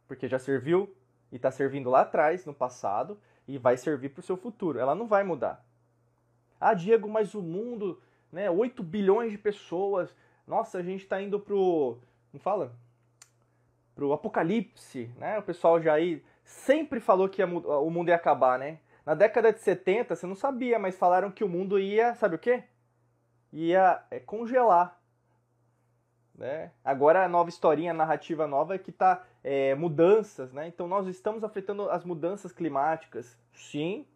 porque 0.06 0.28
já 0.28 0.38
serviu 0.38 0.94
e 1.30 1.36
está 1.36 1.50
servindo 1.50 1.88
lá 1.88 2.02
atrás, 2.02 2.44
no 2.44 2.52
passado, 2.52 3.18
e 3.48 3.56
vai 3.56 3.76
servir 3.76 4.10
para 4.10 4.20
o 4.20 4.22
seu 4.22 4.36
futuro. 4.36 4.78
Ela 4.78 4.94
não 4.94 5.06
vai 5.06 5.24
mudar. 5.24 5.64
Ah, 6.60 6.74
Diego, 6.74 7.08
mas 7.08 7.34
o 7.34 7.42
mundo, 7.42 8.00
né, 8.30 8.50
8 8.50 8.82
bilhões 8.82 9.32
de 9.32 9.38
pessoas, 9.38 10.14
nossa, 10.46 10.78
a 10.78 10.82
gente 10.82 11.02
está 11.02 11.20
indo 11.20 11.40
pro, 11.40 11.98
não 12.32 12.38
fala? 12.38 12.76
Pro 13.94 14.12
apocalipse, 14.12 15.10
né? 15.16 15.38
O 15.38 15.42
pessoal 15.42 15.80
já 15.80 15.94
aí 15.94 16.22
sempre 16.44 17.00
falou 17.00 17.28
que 17.28 17.42
o 17.42 17.90
mundo 17.90 18.08
ia 18.08 18.16
acabar, 18.16 18.58
né? 18.58 18.78
Na 19.04 19.14
década 19.14 19.52
de 19.52 19.60
70, 19.60 20.14
você 20.14 20.26
não 20.26 20.34
sabia, 20.34 20.78
mas 20.78 20.96
falaram 20.96 21.30
que 21.30 21.42
o 21.42 21.48
mundo 21.48 21.78
ia, 21.78 22.14
sabe 22.14 22.36
o 22.36 22.38
quê? 22.38 22.62
Ia 23.52 24.02
é, 24.10 24.20
congelar. 24.20 24.98
Né? 26.34 26.70
Agora 26.84 27.24
a 27.24 27.28
nova 27.28 27.50
historinha, 27.50 27.90
a 27.90 27.94
narrativa 27.94 28.46
nova 28.46 28.74
é 28.74 28.78
que 28.78 28.90
está 28.90 29.24
é, 29.42 29.74
mudanças, 29.74 30.52
né? 30.52 30.68
Então 30.68 30.86
nós 30.86 31.06
estamos 31.06 31.44
afetando 31.44 31.90
as 31.90 32.04
mudanças 32.04 32.52
climáticas, 32.52 33.36
sim. 33.52 34.06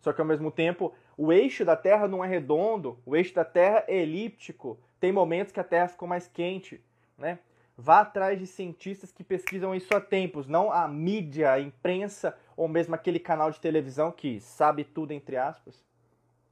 Só 0.00 0.12
que 0.12 0.20
ao 0.20 0.26
mesmo 0.26 0.50
tempo 0.50 0.92
o 1.16 1.32
eixo 1.32 1.64
da 1.64 1.76
Terra 1.76 2.08
não 2.08 2.24
é 2.24 2.28
redondo, 2.28 2.98
o 3.06 3.16
eixo 3.16 3.34
da 3.34 3.44
Terra 3.44 3.84
é 3.86 3.96
elíptico. 3.96 4.78
Tem 5.00 5.12
momentos 5.12 5.52
que 5.52 5.60
a 5.60 5.64
Terra 5.64 5.88
ficou 5.88 6.08
mais 6.08 6.26
quente, 6.26 6.84
né? 7.16 7.38
Vá 7.76 8.00
atrás 8.00 8.38
de 8.38 8.46
cientistas 8.46 9.10
que 9.10 9.24
pesquisam 9.24 9.74
isso 9.74 9.94
há 9.96 10.00
tempos, 10.00 10.46
não 10.46 10.70
a 10.70 10.86
mídia, 10.86 11.52
a 11.52 11.60
imprensa 11.60 12.36
ou 12.56 12.68
mesmo 12.68 12.94
aquele 12.94 13.18
canal 13.18 13.50
de 13.50 13.58
televisão 13.58 14.12
que 14.12 14.40
sabe 14.40 14.84
tudo 14.84 15.12
entre 15.12 15.36
aspas. 15.36 15.84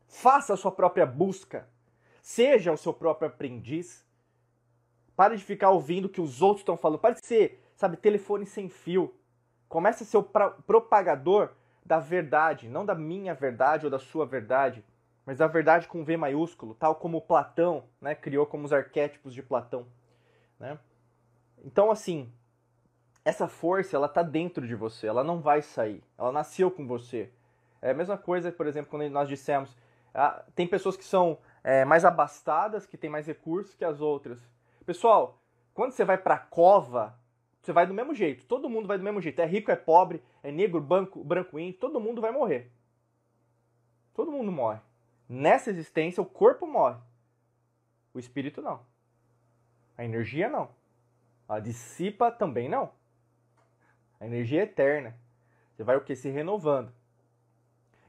Faça 0.09 0.53
a 0.53 0.57
sua 0.57 0.73
própria 0.73 1.07
busca. 1.07 1.69
Seja 2.21 2.73
o 2.73 2.77
seu 2.77 2.93
próprio 2.93 3.29
aprendiz. 3.29 4.05
Pare 5.17 5.37
de 5.37 5.45
ficar 5.45 5.71
ouvindo 5.71 6.07
o 6.07 6.09
que 6.09 6.21
os 6.21 6.43
outros 6.43 6.63
estão 6.63 6.77
falando. 6.77 6.99
Pare 6.99 7.15
de 7.15 7.25
ser, 7.25 7.65
sabe, 7.77 7.97
telefone 7.97 8.45
sem 8.45 8.69
fio. 8.69 9.15
Comece 9.69 10.03
a 10.03 10.07
ser 10.07 10.17
o 10.17 10.23
propagador 10.23 11.51
da 11.85 11.99
verdade, 11.99 12.69
não 12.69 12.85
da 12.85 12.95
minha 12.95 13.35
verdade 13.35 13.87
ou 13.87 13.91
da 13.91 13.99
sua 13.99 14.27
verdade, 14.27 14.85
mas 15.25 15.39
da 15.39 15.47
verdade 15.47 15.89
com 15.89 16.05
V 16.05 16.17
maiúsculo, 16.17 16.75
tal 16.75 16.97
como 16.97 17.21
Platão 17.21 17.85
né, 18.01 18.15
criou 18.15 18.47
como 18.47 18.65
os 18.65 18.73
arquétipos 18.73 19.35
de 19.35 19.43
Platão. 19.43 19.87
Né? 20.59 20.79
Então, 21.65 21.91
assim, 21.91 22.33
essa 23.25 23.47
força, 23.47 23.97
ela 23.97 24.09
tá 24.09 24.23
dentro 24.23 24.67
de 24.67 24.75
você, 24.75 25.07
ela 25.07 25.23
não 25.23 25.41
vai 25.41 25.63
sair. 25.63 26.03
Ela 26.19 26.33
nasceu 26.33 26.71
com 26.71 26.87
você. 26.87 27.31
É 27.81 27.91
a 27.91 27.95
mesma 27.95 28.19
coisa, 28.19 28.51
por 28.51 28.67
exemplo, 28.67 28.91
quando 28.91 29.09
nós 29.11 29.29
dissemos, 29.29 29.77
ah, 30.15 30.45
tem 30.55 30.67
pessoas 30.67 30.97
que 30.97 31.05
são 31.05 31.39
é, 31.63 31.85
mais 31.85 32.05
abastadas, 32.05 32.87
que 32.87 32.97
têm 32.97 33.11
mais 33.11 33.27
recursos 33.27 33.75
que 33.75 33.85
as 33.85 34.01
outras. 34.01 34.41
Pessoal, 34.85 35.39
quando 35.73 35.93
você 35.93 36.05
vai 36.05 36.19
pra 36.19 36.37
cova, 36.37 37.17
você 37.61 37.73
vai 37.73 37.87
do 37.87 37.95
mesmo 37.95 38.15
jeito. 38.15 38.45
Todo 38.47 38.69
mundo 38.69 38.89
vai 38.89 38.99
do 38.99 39.05
mesmo 39.05 39.21
jeito. 39.21 39.41
É 39.41 39.47
rico, 39.47 39.71
é 39.71 39.77
pobre, 39.77 40.23
é 40.43 40.51
negro, 40.51 40.81
branco, 40.81 41.23
branco 41.23 41.59
índio, 41.59 41.79
todo 41.79 42.01
mundo 42.01 42.21
vai 42.21 42.33
morrer. 42.33 42.71
Todo 44.15 44.33
mundo 44.33 44.51
morre. 44.51 44.81
Nessa 45.29 45.71
existência, 45.71 46.21
o 46.21 46.27
corpo 46.27 46.67
morre. 46.67 46.99
O 48.13 48.19
espírito 48.19 48.61
não. 48.61 48.81
A 49.97 50.05
energia 50.05 50.49
não. 50.49 50.69
A 51.53 51.61
dissipa 51.61 52.31
também 52.31 52.67
não. 52.67 52.91
A 54.19 54.25
energia 54.25 54.61
é 54.61 54.65
eterna. 54.65 55.15
Você 55.71 55.85
vai 55.85 55.97
o 55.97 56.01
que? 56.01 56.17
Se 56.17 56.31
renovando. 56.31 56.91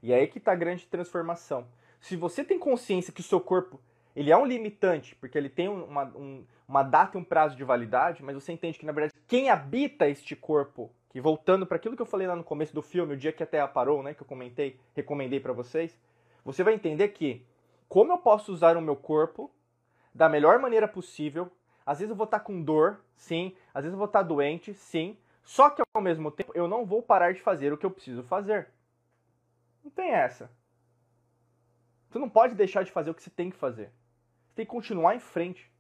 E 0.02 0.14
aí 0.14 0.28
que 0.28 0.38
está 0.38 0.54
a 0.54 0.56
grande 0.56 0.86
transformação. 0.88 1.68
Se 2.00 2.16
você 2.16 2.42
tem 2.42 2.58
consciência 2.58 3.12
que 3.12 3.20
o 3.20 3.24
seu 3.24 3.42
corpo 3.42 3.82
ele 4.16 4.32
é 4.32 4.38
um 4.38 4.46
limitante, 4.46 5.14
porque 5.16 5.38
ele 5.38 5.50
tem 5.50 5.68
uma, 5.68 6.06
um, 6.16 6.46
uma 6.66 6.84
data 6.84 7.18
e 7.18 7.22
um 7.22 7.24
prazo 7.24 7.58
de 7.58 7.66
validade, 7.66 8.24
mas 8.24 8.36
você 8.36 8.54
entende 8.54 8.80
que, 8.80 8.86
na 8.86 8.94
verdade, 8.94 9.14
quem 9.28 9.50
habita 9.50 10.08
este 10.08 10.36
corpo, 10.38 10.90
que 11.10 11.20
voltando 11.20 11.66
para 11.66 11.76
aquilo 11.76 11.98
que 11.98 12.02
eu 12.02 12.06
falei 12.06 12.28
lá 12.28 12.36
no 12.38 12.44
começo 12.44 12.74
do 12.74 12.82
filme, 12.82 13.16
o 13.16 13.18
dia 13.18 13.34
que 13.34 13.44
a 13.44 13.48
Terra 13.48 13.68
parou, 13.68 14.04
né, 14.04 14.14
que 14.14 14.22
eu 14.22 14.28
comentei, 14.28 14.80
recomendei 14.96 15.40
para 15.40 15.52
vocês, 15.52 15.98
você 16.46 16.64
vai 16.64 16.76
entender 16.76 17.10
que 17.10 17.46
como 17.90 18.14
eu 18.14 18.18
posso 18.20 18.54
usar 18.54 18.78
o 18.78 18.82
meu 18.82 18.96
corpo 18.96 19.52
da 20.14 20.30
melhor 20.30 20.60
maneira 20.60 20.88
possível. 20.88 21.52
Às 21.86 22.00
vezes 22.00 22.10
eu 22.10 22.16
vou 22.16 22.26
estar 22.26 22.40
com 22.40 22.62
dor, 22.62 23.00
sim. 23.16 23.56
Às 23.74 23.84
vezes 23.84 23.94
eu 23.94 23.98
vou 23.98 24.08
estar 24.08 24.22
doente, 24.24 24.74
sim. 24.74 25.18
Só 25.44 25.70
que 25.70 25.82
ao 25.94 26.02
mesmo 26.02 26.32
tempo 26.32 26.52
eu 26.56 26.68
não 26.68 26.86
vou 26.86 27.02
parar 27.02 27.34
de 27.34 27.42
fazer 27.42 27.74
o 27.74 27.78
que 27.78 27.86
eu 27.86 27.92
preciso 27.92 28.24
fazer. 28.24 28.70
Não 29.84 29.92
tem 29.92 30.12
essa. 30.12 30.50
Você 32.10 32.20
não 32.20 32.30
pode 32.30 32.56
deixar 32.56 32.84
de 32.84 32.92
fazer 32.92 33.10
o 33.10 33.14
que 33.14 33.24
você 33.24 33.30
tem 33.30 33.50
que 33.50 33.58
fazer. 33.58 33.92
Você 34.48 34.56
tem 34.56 34.66
que 34.66 34.72
continuar 34.72 35.16
em 35.16 35.20
frente. 35.20 35.72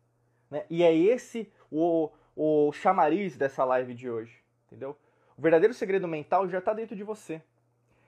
Né? 0.50 0.66
E 0.70 0.84
é 0.84 0.94
esse 0.96 1.52
o, 1.72 2.10
o 2.36 2.72
chamariz 2.74 3.38
dessa 3.38 3.63
live 3.63 3.94
de 3.94 4.10
hoje. 4.10 4.44
Entendeu? 4.68 4.98
O 5.38 5.42
verdadeiro 5.42 5.74
segredo 5.74 6.08
mental 6.08 6.48
já 6.50 6.60
está 6.60 6.74
dentro 6.74 6.96
de 6.96 7.04
você. 7.04 7.42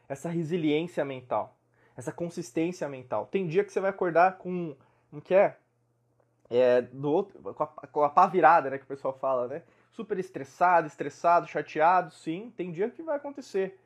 Essa 0.07 0.29
resiliência 0.29 1.05
mental 1.05 1.55
essa 1.95 2.11
consistência 2.11 2.87
mental. 2.89 3.27
Tem 3.27 3.47
dia 3.47 3.63
que 3.63 3.71
você 3.71 3.79
vai 3.79 3.89
acordar 3.89 4.37
com 4.37 4.75
um 5.11 5.19
que 5.19 5.33
é, 5.33 5.57
é 6.49 6.81
do 6.81 7.11
outro, 7.11 7.39
com 7.53 7.63
a, 7.63 7.67
com 7.67 8.03
a 8.03 8.09
pá 8.09 8.27
virada, 8.27 8.69
né, 8.69 8.77
que 8.77 8.83
o 8.83 8.87
pessoal 8.87 9.13
fala, 9.13 9.47
né? 9.47 9.63
Super 9.91 10.19
estressado, 10.19 10.87
estressado, 10.87 11.47
chateado, 11.47 12.11
sim, 12.13 12.53
tem 12.55 12.71
dia 12.71 12.89
que 12.89 13.01
vai 13.01 13.17
acontecer. 13.17 13.79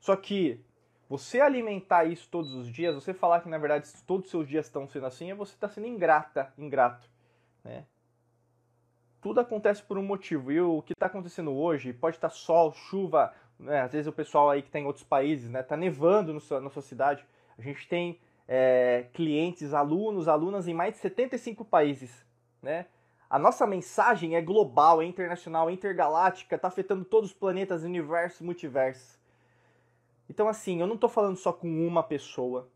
Só 0.00 0.14
que 0.16 0.60
você 1.08 1.40
alimentar 1.40 2.04
isso 2.04 2.28
todos 2.30 2.54
os 2.54 2.68
dias, 2.68 2.94
você 2.94 3.12
falar 3.14 3.40
que 3.40 3.48
na 3.48 3.58
verdade 3.58 3.90
todos 4.06 4.26
os 4.26 4.30
seus 4.30 4.48
dias 4.48 4.66
estão 4.66 4.88
sendo 4.88 5.06
assim, 5.06 5.30
é 5.30 5.34
você 5.34 5.54
está 5.54 5.68
sendo 5.68 5.86
ingrata, 5.86 6.52
ingrato, 6.56 7.08
né? 7.64 7.84
Tudo 9.20 9.40
acontece 9.40 9.82
por 9.82 9.98
um 9.98 10.04
motivo. 10.04 10.52
E 10.52 10.60
o 10.60 10.82
que 10.82 10.92
está 10.92 11.06
acontecendo 11.06 11.52
hoje 11.52 11.92
pode 11.92 12.16
estar 12.16 12.28
tá 12.28 12.34
sol, 12.34 12.72
chuva, 12.72 13.34
né? 13.58 13.80
às 13.80 13.92
vezes 13.92 14.06
o 14.06 14.12
pessoal 14.12 14.50
aí 14.50 14.62
que 14.62 14.68
está 14.68 14.78
em 14.78 14.84
outros 14.84 15.04
países, 15.04 15.50
né? 15.50 15.62
Tá 15.62 15.76
nevando 15.76 16.32
no 16.32 16.40
sua, 16.40 16.60
na 16.60 16.70
sua 16.70 16.82
cidade. 16.82 17.24
A 17.58 17.62
gente 17.62 17.88
tem 17.88 18.20
é, 18.48 19.08
clientes, 19.12 19.74
alunos, 19.74 20.28
alunas 20.28 20.68
em 20.68 20.74
mais 20.74 20.94
de 20.94 21.00
75 21.00 21.64
países. 21.64 22.24
Né? 22.62 22.86
A 23.28 23.38
nossa 23.38 23.66
mensagem 23.66 24.36
é 24.36 24.40
global, 24.40 25.02
é 25.02 25.04
internacional, 25.04 25.68
é 25.68 25.72
intergaláctica, 25.72 26.56
está 26.56 26.68
afetando 26.68 27.04
todos 27.04 27.30
os 27.30 27.36
planetas, 27.36 27.82
universos, 27.82 28.40
multiversos. 28.40 29.18
Então, 30.28 30.48
assim, 30.48 30.80
eu 30.80 30.86
não 30.86 30.94
estou 30.94 31.08
falando 31.08 31.36
só 31.36 31.52
com 31.52 31.68
uma 31.86 32.02
pessoa, 32.02 32.68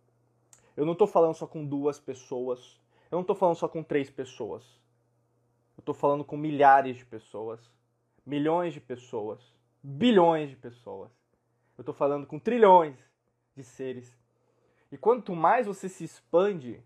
eu 0.76 0.85
não 0.85 0.92
estou 0.92 1.06
falando 1.06 1.35
só 1.35 1.46
com 1.46 1.64
duas 1.64 1.98
pessoas, 1.98 2.80
eu 3.11 3.16
não 3.16 3.22
estou 3.22 3.37
falando 3.37 3.56
só 3.56 3.68
com 3.68 3.83
três 3.83 4.09
pessoas. 4.09 4.80
Eu 5.76 5.83
estou 5.83 5.94
falando 5.94 6.24
com 6.24 6.37
milhares 6.37 6.98
de 6.98 7.06
pessoas, 7.06 7.61
milhões 8.24 8.74
de 8.74 8.80
pessoas, 8.80 9.40
bilhões 9.83 10.50
de 10.50 10.56
pessoas. 10.56 11.11
Eu 11.76 11.83
estou 11.83 11.94
falando 11.94 12.26
com 12.26 12.38
trilhões 12.38 12.96
de 13.56 13.64
seres 13.64 14.19
e 14.92 14.98
quanto 14.98 15.35
mais 15.35 15.66
você 15.66 15.88
se 15.88 16.05
expande, 16.05 16.83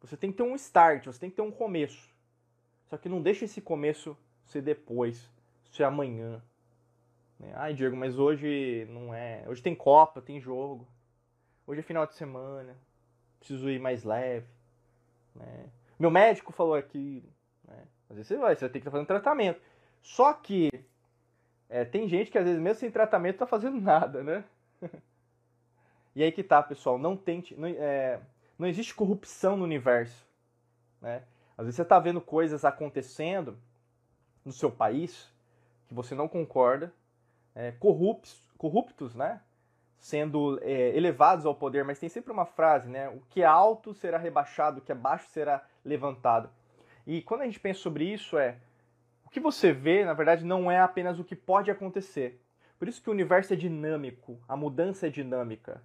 você 0.00 0.16
tem 0.16 0.30
que 0.30 0.36
ter 0.36 0.42
um 0.42 0.54
start, 0.54 1.06
você 1.06 1.18
tem 1.18 1.30
que 1.30 1.36
ter 1.36 1.42
um 1.42 1.50
começo. 1.50 2.10
Só 2.86 2.96
que 2.96 3.08
não 3.08 3.22
deixa 3.22 3.44
esse 3.44 3.60
começo 3.60 4.16
ser 4.44 4.62
depois, 4.62 5.30
ser 5.70 5.84
amanhã. 5.84 6.42
Né? 7.38 7.52
Ai, 7.56 7.74
Diego, 7.74 7.96
mas 7.96 8.18
hoje 8.18 8.86
não 8.90 9.12
é. 9.12 9.44
Hoje 9.48 9.62
tem 9.62 9.74
Copa, 9.74 10.20
tem 10.20 10.40
jogo. 10.40 10.86
Hoje 11.66 11.80
é 11.80 11.82
final 11.82 12.06
de 12.06 12.14
semana. 12.14 12.76
Preciso 13.38 13.68
ir 13.70 13.80
mais 13.80 14.04
leve. 14.04 14.46
Né? 15.34 15.70
Meu 15.98 16.10
médico 16.10 16.52
falou 16.52 16.74
aqui. 16.74 17.24
Né? 17.66 17.84
Às 18.10 18.16
vezes 18.16 18.28
você 18.28 18.36
vai, 18.36 18.54
você 18.54 18.60
vai 18.60 18.68
ter 18.68 18.78
que 18.78 18.78
estar 18.78 18.90
fazendo 18.90 19.06
tratamento. 19.06 19.60
Só 20.00 20.32
que 20.32 20.70
é, 21.68 21.84
tem 21.84 22.08
gente 22.08 22.30
que 22.30 22.38
às 22.38 22.44
vezes 22.44 22.60
mesmo 22.60 22.80
sem 22.80 22.90
tratamento 22.90 23.38
tá 23.38 23.46
fazendo 23.46 23.78
nada, 23.80 24.22
né? 24.22 24.44
E 26.14 26.22
aí 26.22 26.30
que 26.30 26.42
tá, 26.42 26.62
pessoal, 26.62 26.98
não 26.98 27.16
tente. 27.16 27.54
Não, 27.54 27.68
é, 27.68 28.20
não 28.58 28.68
existe 28.68 28.94
corrupção 28.94 29.56
no 29.56 29.64
universo. 29.64 30.26
Né? 31.00 31.22
Às 31.56 31.66
vezes 31.66 31.76
você 31.76 31.82
está 31.82 31.98
vendo 31.98 32.20
coisas 32.20 32.64
acontecendo 32.64 33.58
no 34.44 34.52
seu 34.52 34.70
país 34.70 35.30
que 35.88 35.94
você 35.94 36.14
não 36.14 36.28
concorda, 36.28 36.92
é, 37.54 37.72
corruptos, 37.72 38.40
corruptos, 38.56 39.14
né? 39.14 39.40
Sendo 39.98 40.58
é, 40.62 40.96
elevados 40.96 41.46
ao 41.46 41.54
poder, 41.54 41.84
mas 41.84 41.98
tem 41.98 42.08
sempre 42.08 42.32
uma 42.32 42.46
frase, 42.46 42.88
né? 42.88 43.08
O 43.08 43.20
que 43.28 43.42
é 43.42 43.44
alto 43.44 43.94
será 43.94 44.18
rebaixado, 44.18 44.78
o 44.78 44.82
que 44.82 44.90
é 44.90 44.94
baixo 44.94 45.28
será 45.30 45.64
levantado. 45.84 46.50
E 47.06 47.22
quando 47.22 47.42
a 47.42 47.44
gente 47.44 47.60
pensa 47.60 47.80
sobre 47.80 48.04
isso, 48.04 48.38
é 48.38 48.56
o 49.24 49.30
que 49.30 49.38
você 49.38 49.72
vê, 49.72 50.04
na 50.04 50.14
verdade, 50.14 50.44
não 50.44 50.70
é 50.70 50.80
apenas 50.80 51.18
o 51.18 51.24
que 51.24 51.36
pode 51.36 51.70
acontecer. 51.70 52.40
Por 52.78 52.88
isso 52.88 53.02
que 53.02 53.08
o 53.08 53.12
universo 53.12 53.52
é 53.52 53.56
dinâmico, 53.56 54.40
a 54.48 54.56
mudança 54.56 55.06
é 55.06 55.10
dinâmica. 55.10 55.82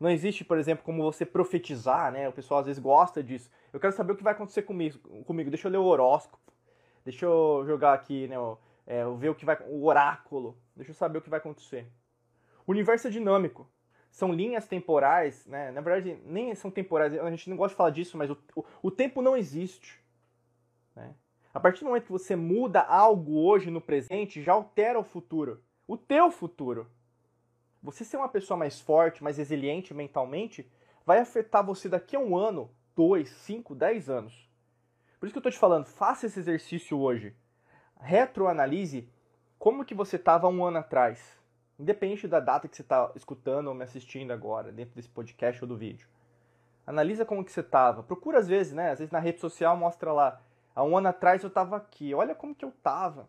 Não 0.00 0.08
existe, 0.08 0.42
por 0.42 0.56
exemplo, 0.56 0.82
como 0.82 1.02
você 1.02 1.26
profetizar, 1.26 2.10
né? 2.10 2.26
O 2.26 2.32
pessoal 2.32 2.60
às 2.60 2.66
vezes 2.66 2.82
gosta 2.82 3.22
disso. 3.22 3.50
Eu 3.70 3.78
quero 3.78 3.92
saber 3.92 4.14
o 4.14 4.16
que 4.16 4.22
vai 4.22 4.32
acontecer 4.32 4.62
comigo. 4.62 4.98
comigo. 5.24 5.50
Deixa 5.50 5.68
eu 5.68 5.72
ler 5.72 5.76
o 5.76 5.84
horóscopo. 5.84 6.50
Deixa 7.04 7.26
eu 7.26 7.62
jogar 7.66 7.92
aqui, 7.92 8.26
né? 8.26 8.36
É, 8.86 9.04
ver 9.18 9.28
o 9.28 9.34
que 9.34 9.44
vai. 9.44 9.58
O 9.68 9.84
oráculo. 9.84 10.56
Deixa 10.74 10.90
eu 10.90 10.94
saber 10.94 11.18
o 11.18 11.22
que 11.22 11.28
vai 11.28 11.38
acontecer. 11.38 11.86
O 12.66 12.72
universo 12.72 13.08
é 13.08 13.10
dinâmico. 13.10 13.70
São 14.10 14.32
linhas 14.32 14.66
temporais, 14.66 15.46
né? 15.46 15.70
Na 15.70 15.82
verdade, 15.82 16.18
nem 16.24 16.54
são 16.54 16.70
temporais. 16.70 17.12
A 17.14 17.30
gente 17.30 17.50
não 17.50 17.56
gosta 17.56 17.74
de 17.74 17.76
falar 17.76 17.90
disso, 17.90 18.16
mas 18.16 18.30
o, 18.30 18.38
o, 18.56 18.64
o 18.84 18.90
tempo 18.90 19.20
não 19.20 19.36
existe. 19.36 20.02
Né? 20.96 21.14
A 21.52 21.60
partir 21.60 21.80
do 21.80 21.88
momento 21.88 22.04
que 22.04 22.12
você 22.12 22.34
muda 22.34 22.80
algo 22.80 23.38
hoje 23.44 23.70
no 23.70 23.82
presente, 23.82 24.42
já 24.42 24.54
altera 24.54 24.98
o 24.98 25.04
futuro. 25.04 25.62
O 25.86 25.96
teu 25.96 26.30
futuro. 26.30 26.90
Você 27.82 28.04
ser 28.04 28.16
uma 28.16 28.28
pessoa 28.28 28.56
mais 28.56 28.80
forte, 28.80 29.24
mais 29.24 29.38
resiliente 29.38 29.94
mentalmente, 29.94 30.70
vai 31.06 31.18
afetar 31.18 31.64
você 31.64 31.88
daqui 31.88 32.14
a 32.14 32.20
um 32.20 32.36
ano, 32.36 32.70
dois, 32.94 33.30
cinco, 33.30 33.74
dez 33.74 34.10
anos. 34.10 34.48
Por 35.18 35.26
isso 35.26 35.32
que 35.32 35.38
eu 35.38 35.40
estou 35.40 35.52
te 35.52 35.58
falando, 35.58 35.86
faça 35.86 36.26
esse 36.26 36.38
exercício 36.38 36.98
hoje. 36.98 37.34
Retroanalise 37.98 39.08
como 39.58 39.84
que 39.84 39.94
você 39.94 40.16
estava 40.16 40.48
um 40.48 40.64
ano 40.64 40.78
atrás. 40.78 41.38
Independente 41.78 42.28
da 42.28 42.40
data 42.40 42.68
que 42.68 42.76
você 42.76 42.82
está 42.82 43.10
escutando 43.14 43.68
ou 43.68 43.74
me 43.74 43.84
assistindo 43.84 44.30
agora, 44.32 44.70
dentro 44.70 44.94
desse 44.94 45.08
podcast 45.08 45.62
ou 45.62 45.68
do 45.68 45.76
vídeo. 45.76 46.08
Analisa 46.86 47.24
como 47.24 47.44
que 47.44 47.52
você 47.52 47.60
estava. 47.60 48.02
Procura 48.02 48.38
às 48.38 48.48
vezes, 48.48 48.72
né? 48.72 48.90
Às 48.90 48.98
vezes 48.98 49.12
na 49.12 49.18
rede 49.18 49.40
social 49.40 49.76
mostra 49.76 50.12
lá. 50.12 50.40
Há 50.74 50.82
um 50.82 50.96
ano 50.96 51.08
atrás 51.08 51.42
eu 51.42 51.48
estava 51.48 51.76
aqui. 51.76 52.12
Olha 52.14 52.34
como 52.34 52.54
que 52.54 52.64
eu 52.64 52.70
estava. 52.70 53.28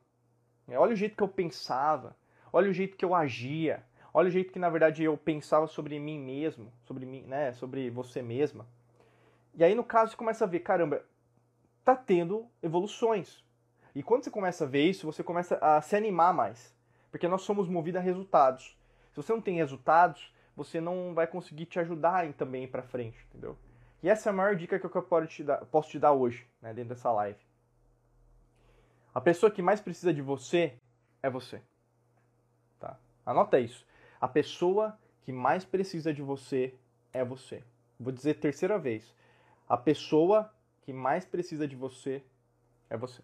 Olha 0.68 0.94
o 0.94 0.96
jeito 0.96 1.16
que 1.16 1.24
eu 1.24 1.28
pensava. 1.28 2.16
Olha 2.52 2.70
o 2.70 2.74
jeito 2.74 2.98
que 2.98 3.06
eu 3.06 3.14
agia. 3.14 3.84
Olha 4.13 4.28
o 4.28 4.32
jeito 4.32 4.52
que 4.52 4.60
na 4.60 4.69
verdade 4.69 5.04
eu 5.04 5.17
pensava 5.17 5.67
sobre 5.67 6.00
mim 6.00 6.19
mesmo, 6.19 6.71
sobre 6.84 7.06
mim, 7.06 7.24
né, 7.24 7.54
sobre 7.54 7.89
você 7.89 8.21
mesma. 8.21 8.67
E 9.56 9.63
aí 9.63 9.74
no 9.74 9.84
caso 9.84 10.12
você 10.12 10.17
começa 10.17 10.43
a 10.43 10.47
ver, 10.47 10.60
caramba, 10.60 11.04
tá 11.84 11.95
tendo 11.95 12.47
evoluções. 12.62 13.43
E 13.93 14.04
quando 14.04 14.24
você 14.24 14.32
começa 14.32 14.63
a 14.63 14.67
ver 14.67 14.89
isso, 14.89 15.06
você 15.06 15.24
começa 15.24 15.58
a 15.62 15.82
se 15.82 15.95
animar 15.95 16.34
mais, 16.34 16.76
porque 17.10 17.28
nós 17.28 17.41
somos 17.41 17.67
movidos 17.67 18.00
a 18.00 18.04
resultados. 18.04 18.78
Se 19.12 19.17
você 19.17 19.34
não 19.34 19.41
tem 19.41 19.56
resultados, 19.56 20.34
você 20.56 20.80
não 20.80 21.13
vai 21.13 21.28
conseguir 21.28 21.65
te 21.65 21.80
ajudar 21.80 22.32
também 22.34 22.67
para 22.67 22.84
frente, 22.84 23.17
entendeu? 23.30 23.58
E 24.04 24.10
essa 24.10 24.30
é 24.30 24.32
a 24.32 24.34
maior 24.34 24.56
dica 24.56 24.80
que 24.80 24.86
eu 24.86 25.04
posso 25.04 25.28
te 25.28 25.43
dar, 25.43 25.65
posso 25.65 25.89
te 25.89 26.00
dar 26.00 26.12
hoje, 26.12 26.47
né, 26.62 26.74
dentro 26.74 26.89
dessa 26.89 27.12
live. 27.12 27.39
A 29.13 29.19
pessoa 29.19 29.52
que 29.52 29.62
mais 29.62 29.82
precisa 29.82 30.13
de 30.13 30.21
você 30.21 30.74
é 31.21 31.30
você. 31.30 31.62
Tá? 32.80 32.97
Anota 33.26 33.60
isso. 33.60 33.86
A 34.22 34.28
pessoa 34.28 34.96
que 35.24 35.32
mais 35.32 35.66
precisa 35.66 36.14
de 36.14 36.22
você 36.22 36.76
é 37.12 37.26
você. 37.26 37.64
Vou 38.00 38.14
dizer 38.14 38.36
terceira 38.36 38.78
vez. 38.78 39.16
A 39.68 39.76
pessoa 39.76 40.54
que 40.84 40.94
mais 40.94 41.26
precisa 41.26 41.68
de 41.68 41.76
você 41.76 42.24
é 42.88 42.96
você. 42.96 43.24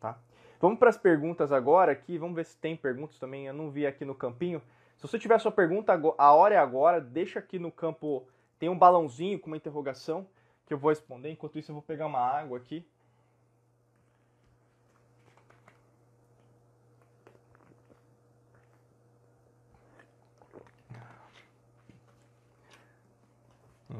Tá? 0.00 0.18
Vamos 0.60 0.80
para 0.80 0.90
as 0.90 0.98
perguntas 0.98 1.52
agora 1.52 1.92
aqui. 1.92 2.18
Vamos 2.18 2.34
ver 2.34 2.44
se 2.44 2.56
tem 2.56 2.76
perguntas 2.76 3.20
também. 3.20 3.46
Eu 3.46 3.54
não 3.54 3.70
vi 3.70 3.86
aqui 3.86 4.04
no 4.04 4.16
campinho. 4.16 4.60
Se 4.96 5.06
você 5.06 5.16
tiver 5.16 5.38
sua 5.38 5.52
pergunta, 5.52 5.92
a 6.18 6.32
hora 6.32 6.56
é 6.56 6.58
agora. 6.58 7.00
Deixa 7.00 7.38
aqui 7.38 7.58
no 7.58 7.70
campo. 7.70 8.26
Tem 8.58 8.68
um 8.68 8.76
balãozinho 8.76 9.38
com 9.38 9.46
uma 9.46 9.56
interrogação 9.56 10.26
que 10.66 10.74
eu 10.74 10.78
vou 10.78 10.90
responder. 10.90 11.30
Enquanto 11.30 11.56
isso, 11.56 11.70
eu 11.70 11.74
vou 11.74 11.82
pegar 11.82 12.06
uma 12.06 12.18
água 12.18 12.58
aqui. 12.58 12.84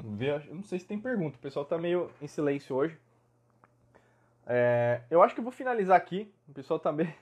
Ver. 0.02 0.46
Não 0.52 0.62
sei 0.62 0.78
se 0.78 0.86
tem 0.86 0.98
pergunta. 0.98 1.36
O 1.36 1.40
pessoal 1.40 1.64
tá 1.64 1.78
meio 1.78 2.10
em 2.20 2.26
silêncio 2.26 2.74
hoje. 2.74 2.98
É, 4.46 5.02
eu 5.10 5.22
acho 5.22 5.34
que 5.34 5.40
eu 5.40 5.44
vou 5.44 5.52
finalizar 5.52 5.96
aqui. 5.96 6.32
O 6.48 6.52
pessoal 6.52 6.78
tá 6.78 6.92
bem, 6.92 7.14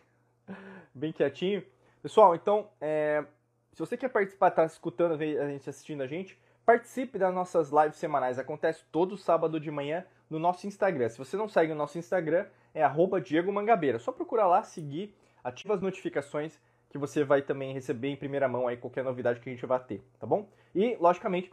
bem 0.95 1.13
quietinho. 1.13 1.65
Pessoal, 2.03 2.35
então, 2.35 2.69
é, 2.81 3.25
Se 3.73 3.81
você 3.81 3.97
quer 3.97 4.09
participar, 4.09 4.51
tá 4.51 4.65
escutando 4.65 5.15
a 5.15 5.17
gente, 5.17 5.69
assistindo 5.69 6.03
a 6.03 6.07
gente, 6.07 6.39
participe 6.65 7.19
das 7.19 7.35
nossas 7.35 7.71
lives 7.71 7.97
semanais. 7.97 8.39
Acontece 8.39 8.85
todo 8.93 9.17
sábado 9.17 9.59
de 9.59 9.71
manhã 9.71 10.05
no 10.29 10.39
nosso 10.39 10.67
Instagram. 10.67 11.09
Se 11.09 11.19
você 11.19 11.37
não 11.37 11.49
segue 11.49 11.73
o 11.73 11.75
nosso 11.75 11.99
Instagram, 11.99 12.47
é 12.73 12.83
arroba 12.83 13.21
Diego 13.21 13.53
Mangabeira. 13.53 13.99
Só 13.99 14.13
procurar 14.13 14.47
lá, 14.47 14.63
seguir, 14.63 15.15
ativa 15.43 15.75
as 15.75 15.81
notificações 15.81 16.61
que 16.95 16.99
você 16.99 17.25
vai 17.25 17.43
também 17.43 17.73
receber 17.73 18.09
em 18.09 18.17
primeira 18.17 18.47
mão 18.47 18.69
aí 18.69 18.77
qualquer 18.77 19.03
novidade 19.03 19.41
que 19.41 19.51
a 19.51 19.53
gente 19.53 19.67
vai 19.67 19.81
ter, 19.81 20.01
tá 20.19 20.27
bom? 20.27 20.49
E, 20.73 20.97
logicamente, 21.01 21.53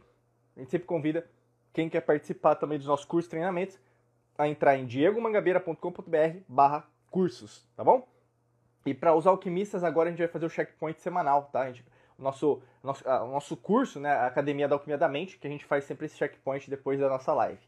a 0.56 0.60
gente 0.60 0.72
sempre 0.72 0.88
convida 0.88 1.28
quem 1.74 1.90
quer 1.90 2.02
participar 2.02 2.56
também 2.56 2.78
dos 2.78 2.88
nossos 2.88 3.06
cursos 3.06 3.28
e 3.28 3.32
treinamentos 3.32 3.80
a 4.38 4.48
entrar 4.48 4.78
em 4.78 4.86
diegomangabeira.com.br 4.86 6.40
barra 6.48 6.88
cursos, 7.10 7.68
tá 7.76 7.84
bom? 7.84 8.08
E 8.86 8.94
para 8.94 9.14
os 9.14 9.28
alquimistas, 9.28 9.84
agora 9.84 10.10
a 10.10 10.12
gente 10.12 10.20
vai 10.20 10.28
fazer 10.28 10.46
o 10.46 10.50
checkpoint 10.50 11.00
semanal, 11.00 11.50
tá? 11.52 11.62
A 11.62 11.68
gente, 11.68 11.86
o 12.18 12.24
nosso, 12.24 12.62
nosso, 12.84 13.08
o 13.08 13.28
nosso 13.28 13.56
curso, 13.56 14.00
né, 14.00 14.12
a 14.12 14.26
Academia 14.26 14.68
da 14.68 14.76
Alquimia 14.76 14.98
da 14.98 15.08
Mente, 15.08 15.38
que 15.38 15.48
a 15.48 15.50
gente 15.50 15.66
faz 15.66 15.84
sempre 15.84 16.08
esse 16.08 16.18
checkpoint 16.18 16.70
depois 16.70 17.00
da 17.00 17.08
nossa 17.08 17.34
live. 17.34 17.60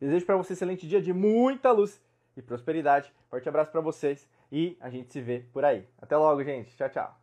Desejo 0.00 0.24
para 0.24 0.36
você 0.36 0.52
um 0.52 0.54
excelente 0.54 0.86
dia 0.86 1.02
de 1.02 1.12
muita 1.12 1.72
luz 1.72 2.00
e 2.36 2.42
prosperidade. 2.42 3.12
Forte 3.28 3.48
abraço 3.48 3.70
para 3.70 3.80
vocês 3.80 4.28
e 4.50 4.76
a 4.80 4.88
gente 4.88 5.12
se 5.12 5.20
vê 5.20 5.44
por 5.52 5.64
aí. 5.64 5.86
Até 6.00 6.16
logo, 6.16 6.42
gente. 6.42 6.74
Tchau, 6.76 6.88
tchau. 6.88 7.19